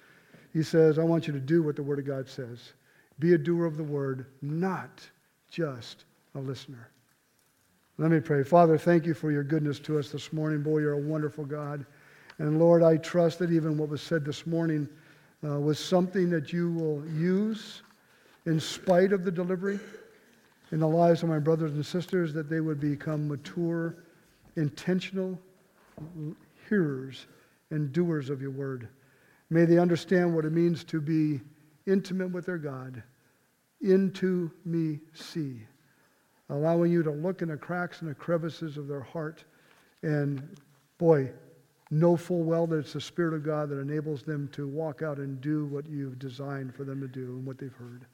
He 0.52 0.64
says, 0.64 1.00
I 1.00 1.04
want 1.04 1.28
you 1.28 1.34
to 1.34 1.40
do 1.40 1.64
what 1.64 1.76
the 1.76 1.84
Word 1.84 2.00
of 2.00 2.06
God 2.06 2.28
says. 2.28 2.74
Be 3.20 3.34
a 3.34 3.38
doer 3.38 3.66
of 3.66 3.78
the 3.78 3.84
Word, 3.84 4.26
not 4.42 5.08
just 5.50 6.06
a 6.36 6.40
listener. 6.40 6.90
Let 7.98 8.12
me 8.12 8.20
pray. 8.20 8.44
Father, 8.44 8.78
thank 8.78 9.06
you 9.06 9.14
for 9.14 9.32
your 9.32 9.44
goodness 9.44 9.80
to 9.82 10.00
us 10.00 10.10
this 10.10 10.34
morning. 10.34 10.62
Boy, 10.64 10.80
you're 10.80 10.94
a 10.94 10.98
wonderful 10.98 11.46
God. 11.46 11.86
And 12.40 12.60
Lord, 12.60 12.84
I 12.84 12.98
trust 12.98 13.40
that 13.40 13.52
even 13.52 13.78
what 13.78 13.90
was 13.90 14.02
said 14.02 14.26
this 14.26 14.48
morning 14.48 14.90
uh, 15.44 15.60
was 15.60 15.80
something 15.80 16.30
that 16.32 16.52
you 16.52 16.72
will 16.72 17.08
use 17.10 17.84
in 18.46 18.60
spite 18.60 19.14
of 19.14 19.24
the 19.24 19.32
delivery 19.32 19.80
in 20.74 20.80
the 20.80 20.88
lives 20.88 21.22
of 21.22 21.30
my 21.30 21.38
brothers 21.38 21.74
and 21.74 21.86
sisters, 21.86 22.34
that 22.34 22.50
they 22.50 22.60
would 22.60 22.80
become 22.80 23.28
mature, 23.28 23.96
intentional 24.56 25.40
hearers 26.68 27.28
and 27.70 27.94
doers 27.94 28.32
of 28.32 28.42
your 28.42 28.50
word. 28.50 28.88
May 29.52 29.66
they 29.66 29.78
understand 29.78 30.34
what 30.34 30.46
it 30.46 30.52
means 30.52 30.84
to 30.86 31.00
be 31.00 31.42
intimate 31.86 32.32
with 32.32 32.48
their 32.48 32.58
God. 32.58 33.04
Into 33.82 34.50
me 34.66 35.00
see. 35.14 35.62
Allowing 36.50 36.92
you 36.92 37.04
to 37.04 37.12
look 37.12 37.44
in 37.44 37.50
the 37.50 37.58
cracks 37.58 38.02
and 38.02 38.10
the 38.10 38.16
crevices 38.16 38.76
of 38.76 38.88
their 38.88 39.04
heart 39.04 39.44
and, 40.02 40.58
boy, 40.98 41.30
know 41.92 42.18
full 42.18 42.42
well 42.42 42.66
that 42.66 42.78
it's 42.78 42.94
the 42.94 43.02
Spirit 43.02 43.36
of 43.36 43.46
God 43.46 43.70
that 43.70 43.78
enables 43.78 44.24
them 44.24 44.50
to 44.54 44.68
walk 44.68 45.04
out 45.04 45.20
and 45.20 45.40
do 45.40 45.68
what 45.68 45.86
you've 45.88 46.18
designed 46.18 46.74
for 46.74 46.84
them 46.84 47.00
to 47.00 47.08
do 47.08 47.26
and 47.26 47.46
what 47.46 47.60
they've 47.60 47.72
heard. 47.72 48.08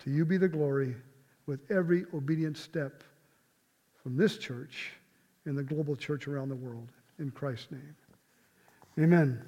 To 0.00 0.10
you 0.10 0.24
be 0.24 0.36
the 0.36 0.48
glory 0.48 0.96
with 1.46 1.70
every 1.70 2.04
obedient 2.14 2.56
step 2.56 3.02
from 4.02 4.16
this 4.16 4.38
church 4.38 4.92
and 5.44 5.56
the 5.56 5.62
global 5.62 5.96
church 5.96 6.28
around 6.28 6.48
the 6.48 6.56
world. 6.56 6.88
In 7.18 7.30
Christ's 7.30 7.70
name. 7.70 7.96
Amen. 8.98 9.42